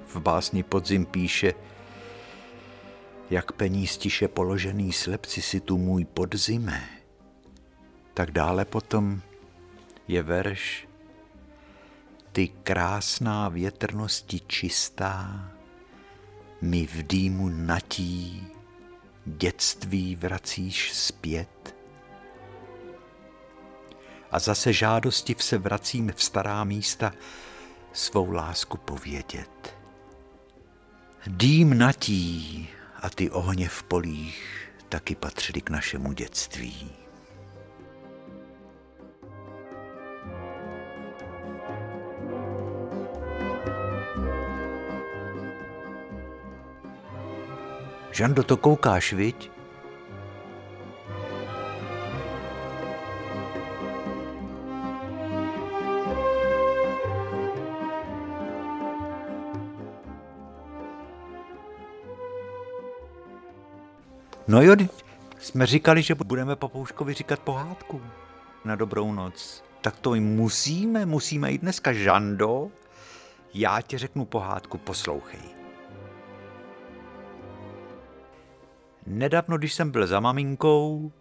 v 0.07 0.17
básni 0.17 0.63
Podzim 0.63 1.07
píše, 1.07 1.55
jak 3.31 3.53
peníz 3.53 3.99
tiše 3.99 4.29
položený 4.29 4.93
slepci 4.93 5.43
si 5.43 5.61
tu 5.61 5.79
můj 5.79 6.05
podzime, 6.05 6.89
tak 8.15 8.31
dále 8.31 8.65
potom 8.65 9.21
je 10.09 10.23
verš 10.23 10.90
Ty 12.33 12.49
krásná 12.49 13.49
větrnosti 13.49 14.41
čistá, 14.47 15.51
mi 16.61 16.87
v 16.87 17.07
dýmu 17.07 17.49
natí 17.49 18.47
dětství 19.27 20.17
vracíš 20.17 20.93
zpět. 20.93 21.75
A 24.31 24.39
zase 24.39 24.73
žádosti 24.73 25.37
se 25.39 25.59
vracím 25.59 26.13
v 26.17 26.23
stará 26.23 26.65
místa, 26.65 27.13
svou 27.93 28.33
lásku 28.33 28.77
povědět. 28.77 29.75
Dým 31.27 31.79
natí 31.79 32.69
a 33.03 33.11
ty 33.11 33.31
ohně 33.31 33.69
v 33.69 33.83
polích 33.83 34.71
taky 34.89 35.15
patřily 35.15 35.61
k 35.61 35.71
našemu 35.71 36.13
dětství. 36.13 37.00
Žando, 48.13 48.43
to 48.43 48.57
koukáš, 48.57 49.13
viď? 49.13 49.51
No 64.49 64.63
jo, 64.63 64.77
jsme 65.39 65.67
říkali, 65.67 66.03
že 66.03 66.15
budeme 66.15 66.57
papouškovi 66.57 67.15
říkat 67.15 67.39
pohádku 67.39 68.03
na 68.65 68.77
dobrou 68.77 69.13
noc. 69.13 69.65
Tak 69.81 69.97
to 69.97 70.15
musíme, 70.15 71.07
musíme 71.07 71.53
i 71.53 71.59
dneska. 71.59 71.93
Žando, 71.93 72.71
já 73.55 73.81
ti 73.81 73.99
řeknu 73.99 74.25
pohádku, 74.25 74.79
poslouchej. 74.79 75.60
Nedávno, 79.11 79.59
když 79.59 79.75
jsem 79.75 79.91
byl 79.91 80.07
za 80.07 80.21
maminkou, 80.21 81.13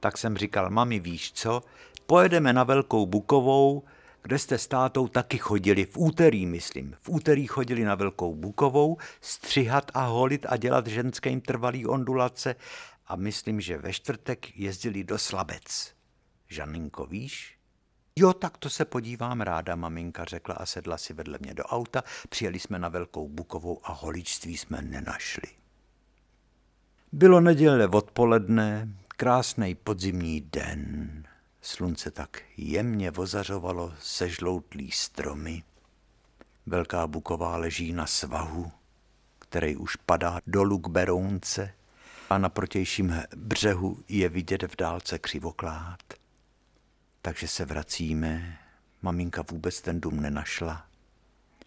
tak 0.00 0.18
jsem 0.18 0.36
říkal, 0.36 0.70
mami, 0.70 1.00
víš 1.00 1.32
co, 1.32 1.62
pojedeme 2.06 2.52
na 2.52 2.64
Velkou 2.64 3.06
Bukovou, 3.06 3.82
kde 4.22 4.38
jste 4.38 4.58
s 4.58 4.66
tátou 4.66 5.08
taky 5.08 5.38
chodili, 5.38 5.84
v 5.84 5.96
úterý, 5.98 6.46
myslím. 6.46 6.94
V 7.02 7.08
úterý 7.08 7.46
chodili 7.46 7.84
na 7.84 7.94
Velkou 7.94 8.34
Bukovou, 8.34 8.96
střihat 9.20 9.90
a 9.94 10.04
holit 10.04 10.46
a 10.48 10.56
dělat 10.56 10.86
ženským 10.86 11.40
trvalý 11.40 11.86
ondulace 11.86 12.56
a 13.06 13.16
myslím, 13.16 13.60
že 13.60 13.78
ve 13.78 13.92
čtvrtek 13.92 14.58
jezdili 14.58 15.04
do 15.04 15.18
Slabec. 15.18 15.94
Žaninko, 16.48 17.06
víš? 17.06 17.58
Jo, 18.16 18.32
tak 18.32 18.58
to 18.58 18.70
se 18.70 18.84
podívám 18.84 19.40
ráda, 19.40 19.76
maminka 19.76 20.24
řekla 20.24 20.54
a 20.54 20.66
sedla 20.66 20.98
si 20.98 21.14
vedle 21.14 21.38
mě 21.40 21.54
do 21.54 21.64
auta. 21.64 22.02
Přijeli 22.28 22.58
jsme 22.58 22.78
na 22.78 22.88
Velkou 22.88 23.28
Bukovou 23.28 23.80
a 23.84 23.92
holičství 23.92 24.56
jsme 24.56 24.82
nenašli. 24.82 25.61
Bylo 27.14 27.40
neděle 27.40 27.88
odpoledne, 27.88 28.88
krásný 29.08 29.74
podzimní 29.74 30.40
den. 30.40 31.24
Slunce 31.60 32.10
tak 32.10 32.42
jemně 32.56 33.10
vozařovalo 33.10 33.92
sežloutlý 34.00 34.90
stromy. 34.90 35.62
Velká 36.66 37.06
buková 37.06 37.56
leží 37.56 37.92
na 37.92 38.06
svahu, 38.06 38.72
který 39.38 39.76
už 39.76 39.96
padá 39.96 40.40
dolů 40.46 40.78
k 40.78 40.88
Berounce 40.88 41.74
a 42.30 42.38
na 42.38 42.48
protějším 42.48 43.22
břehu 43.36 43.98
je 44.08 44.28
vidět 44.28 44.62
v 44.62 44.76
dálce 44.76 45.18
křivoklád. 45.18 46.02
Takže 47.22 47.48
se 47.48 47.64
vracíme, 47.64 48.58
maminka 49.02 49.44
vůbec 49.50 49.80
ten 49.80 50.00
dům 50.00 50.20
nenašla. 50.20 50.86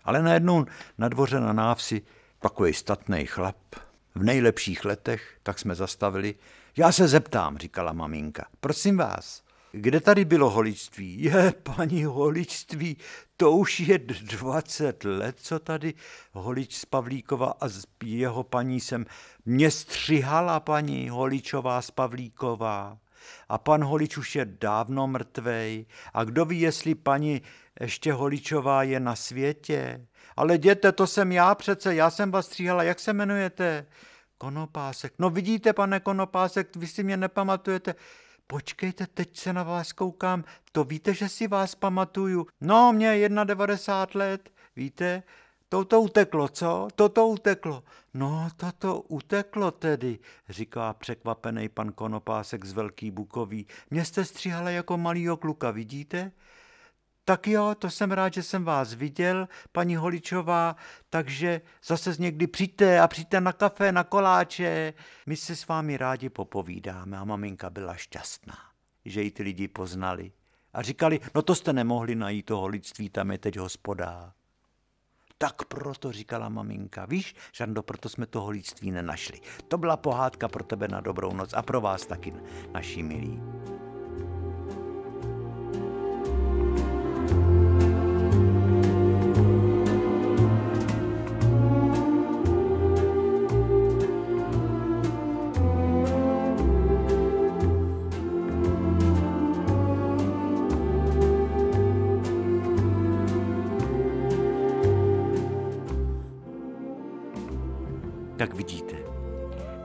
Ale 0.04 0.22
najednou 0.22 0.66
na 0.98 1.10
dvoře 1.10 1.39
na 1.39 1.54
návsi 1.54 2.02
takový 2.39 2.74
statný 2.74 3.26
chlap, 3.26 3.58
v 4.16 4.24
nejlepších 4.24 4.86
letech, 4.86 5.38
tak 5.43 5.59
jsme 5.59 5.76
zastavili. 5.76 6.36
Já 6.78 6.91
se 6.91 7.07
zeptám, 7.07 7.57
říkala 7.57 7.93
maminka. 7.93 8.47
Prosím 8.59 8.97
vás, 8.97 9.43
kde 9.72 9.99
tady 9.99 10.26
bylo 10.26 10.49
holičství? 10.49 11.24
Je, 11.24 11.53
paní 11.76 12.03
holičství, 12.03 12.97
to 13.38 13.51
už 13.51 13.80
je 13.80 13.97
20 13.97 15.03
let, 15.03 15.36
co 15.39 15.59
tady 15.59 15.93
holič 16.32 16.76
z 16.76 16.86
Pavlíkova 16.86 17.53
a 17.59 17.68
z 17.68 17.84
jeho 18.03 18.43
paní 18.43 18.80
jsem 18.80 19.05
mě 19.45 19.72
střihala 19.72 20.59
paní 20.59 21.09
holičová 21.09 21.82
z 21.82 21.91
Pavlíková. 21.91 22.97
A 23.49 23.57
pan 23.57 23.84
holič 23.84 24.18
už 24.18 24.36
je 24.36 24.45
dávno 24.45 25.07
mrtvej. 25.07 25.86
A 26.13 26.24
kdo 26.24 26.45
ví, 26.45 26.59
jestli 26.59 26.95
paní 26.95 27.41
ještě 27.82 28.13
holičová 28.13 28.84
je 28.84 28.99
na 28.99 29.16
světě? 29.16 30.07
Ale 30.36 30.58
děte, 30.58 30.92
to 30.92 31.08
jsem 31.08 31.32
já 31.32 31.56
přece, 31.56 31.96
já 31.96 32.10
jsem 32.10 32.32
vás 32.32 32.46
stříhala, 32.46 32.84
jak 32.84 33.00
se 33.00 33.12
jmenujete? 33.12 33.86
Konopásek. 34.38 35.14
No 35.20 35.30
vidíte, 35.30 35.74
pane 35.74 36.00
Konopásek, 36.00 36.76
vy 36.76 36.88
si 36.88 37.04
mě 37.04 37.18
nepamatujete. 37.18 37.96
Počkejte, 38.48 39.08
teď 39.08 39.38
se 39.38 39.54
na 39.54 39.64
vás 39.64 39.92
koukám, 39.92 40.44
to 40.72 40.84
víte, 40.84 41.14
že 41.14 41.30
si 41.30 41.48
vás 41.48 41.76
pamatuju. 41.76 42.48
No, 42.62 42.94
mě 42.94 43.30
91 43.30 44.26
let, 44.26 44.50
víte, 44.76 45.24
Toto 45.70 46.02
uteklo, 46.02 46.48
co? 46.48 46.88
Toto 46.96 47.28
uteklo. 47.28 47.84
No, 48.14 48.50
toto 48.58 49.02
uteklo 49.02 49.72
tedy, 49.72 50.20
říká 50.50 50.94
překvapený 50.94 51.70
pan 51.70 51.92
Konopásek 51.92 52.66
z 52.66 52.74
Velký 52.74 53.12
Bukoví. 53.12 53.68
Mě 53.90 54.06
jste 54.06 54.26
stříhala 54.26 54.70
jako 54.70 54.98
malýho 54.98 55.38
kluka, 55.38 55.72
vidíte? 55.72 56.32
Tak 57.28 57.48
jo, 57.48 57.76
to 57.80 57.90
jsem 57.90 58.12
rád, 58.12 58.34
že 58.34 58.44
jsem 58.44 58.64
vás 58.64 58.94
viděl, 58.94 59.48
paní 59.72 59.96
Holičová, 59.96 60.76
takže 61.10 61.62
zase 61.84 62.14
z 62.14 62.20
někdy 62.20 62.48
přijďte 62.48 63.00
a 63.00 63.08
přijďte 63.08 63.42
na 63.42 63.54
kafe, 63.54 63.92
na 63.92 64.04
koláče. 64.04 64.94
My 65.26 65.36
se 65.36 65.56
s 65.56 65.68
vámi 65.68 65.98
rádi 65.98 66.30
popovídáme 66.30 67.18
a 67.18 67.24
maminka 67.24 67.70
byla 67.70 67.96
šťastná, 67.96 68.58
že 69.06 69.22
ji 69.22 69.32
ty 69.32 69.44
lidi 69.44 69.68
poznali. 69.68 70.32
A 70.74 70.82
říkali, 70.82 71.20
no 71.36 71.42
to 71.42 71.56
jste 71.56 71.74
nemohli 71.74 72.16
najít 72.16 72.46
toho 72.46 72.68
lidství, 72.68 73.10
tam 73.10 73.32
je 73.32 73.38
teď 73.38 73.58
hospodá. 73.58 74.34
Tak 75.38 75.66
proto 75.66 76.12
říkala 76.12 76.50
maminka, 76.50 77.06
víš, 77.06 77.36
Žando, 77.54 77.84
proto 77.84 78.10
jsme 78.10 78.26
toho 78.26 78.50
lidství 78.50 78.92
nenašli. 78.92 79.42
To 79.68 79.78
byla 79.78 79.98
pohádka 79.98 80.48
pro 80.48 80.64
tebe 80.64 80.88
na 80.88 81.02
dobrou 81.02 81.34
noc 81.34 81.54
a 81.54 81.62
pro 81.62 81.82
vás 81.82 82.06
taky, 82.06 82.34
naši 82.74 83.04
milí. 83.04 83.42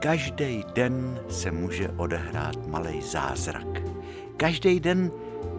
Každý 0.01 0.63
den 0.73 1.19
se 1.29 1.51
může 1.51 1.89
odehrát 1.89 2.67
malý 2.67 3.01
zázrak. 3.01 3.67
Každý 4.37 4.79
den 4.79 5.11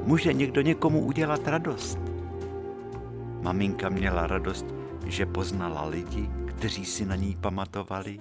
může 0.05 0.33
někdo 0.33 0.61
někomu 0.61 1.01
udělat 1.01 1.49
radost. 1.49 1.99
Maminka 3.43 3.89
měla 3.89 4.27
radost, 4.27 4.67
že 5.07 5.27
poznala 5.27 5.87
lidi, 5.87 6.31
kteří 6.47 6.85
si 6.85 7.05
na 7.07 7.17
ní 7.17 7.37
pamatovali. 7.41 8.19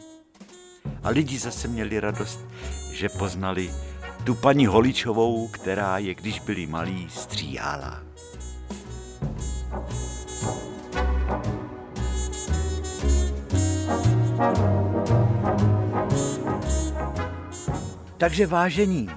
A 1.03 1.09
lidi 1.09 1.37
zase 1.37 1.67
měli 1.67 1.99
radost, 1.99 2.39
že 2.93 3.09
poznali 3.09 3.71
tu 4.23 4.35
paní 4.35 4.65
Holičovou, 4.65 5.47
která 5.47 5.97
je, 5.97 6.15
když 6.15 6.39
byli 6.39 6.67
malí, 6.67 7.07
stříhala. 7.09 8.10
Takže 18.21 18.47
vážení, 18.47 19.09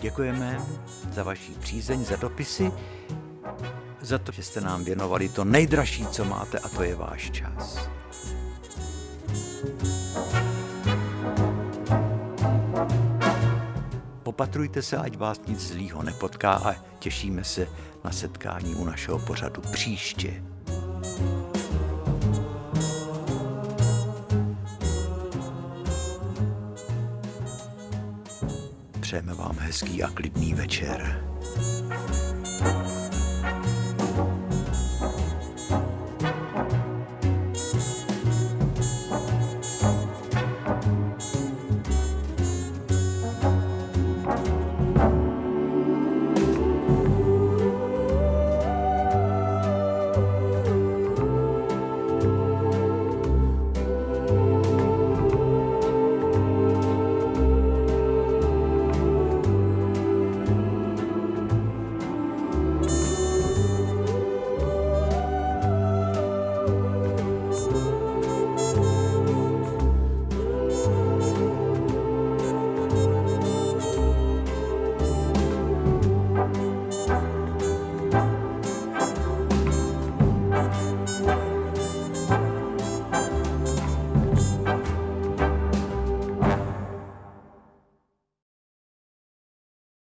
děkujeme 0.00 0.60
za 1.12 1.22
vaši 1.22 1.52
přízeň, 1.52 2.04
za 2.04 2.16
dopisy, 2.16 2.72
za 4.00 4.18
to, 4.18 4.32
že 4.32 4.42
jste 4.42 4.60
nám 4.60 4.84
věnovali 4.84 5.28
to 5.28 5.44
nejdražší, 5.44 6.06
co 6.06 6.24
máte, 6.24 6.58
a 6.58 6.68
to 6.68 6.82
je 6.82 6.94
váš 6.94 7.30
čas. 7.30 7.88
Popatrujte 14.22 14.82
se, 14.82 14.96
ať 14.96 15.16
vás 15.16 15.40
nic 15.46 15.60
zlýho 15.60 16.02
nepotká 16.02 16.52
a 16.52 16.74
těšíme 16.98 17.44
se 17.44 17.68
na 18.04 18.12
setkání 18.12 18.74
u 18.74 18.84
našeho 18.84 19.18
pořadu 19.18 19.62
příště. 19.72 20.42
Přejeme 29.12 29.34
vám 29.34 29.56
hezký 29.58 30.02
a 30.02 30.08
klidný 30.08 30.54
večer. 30.54 31.31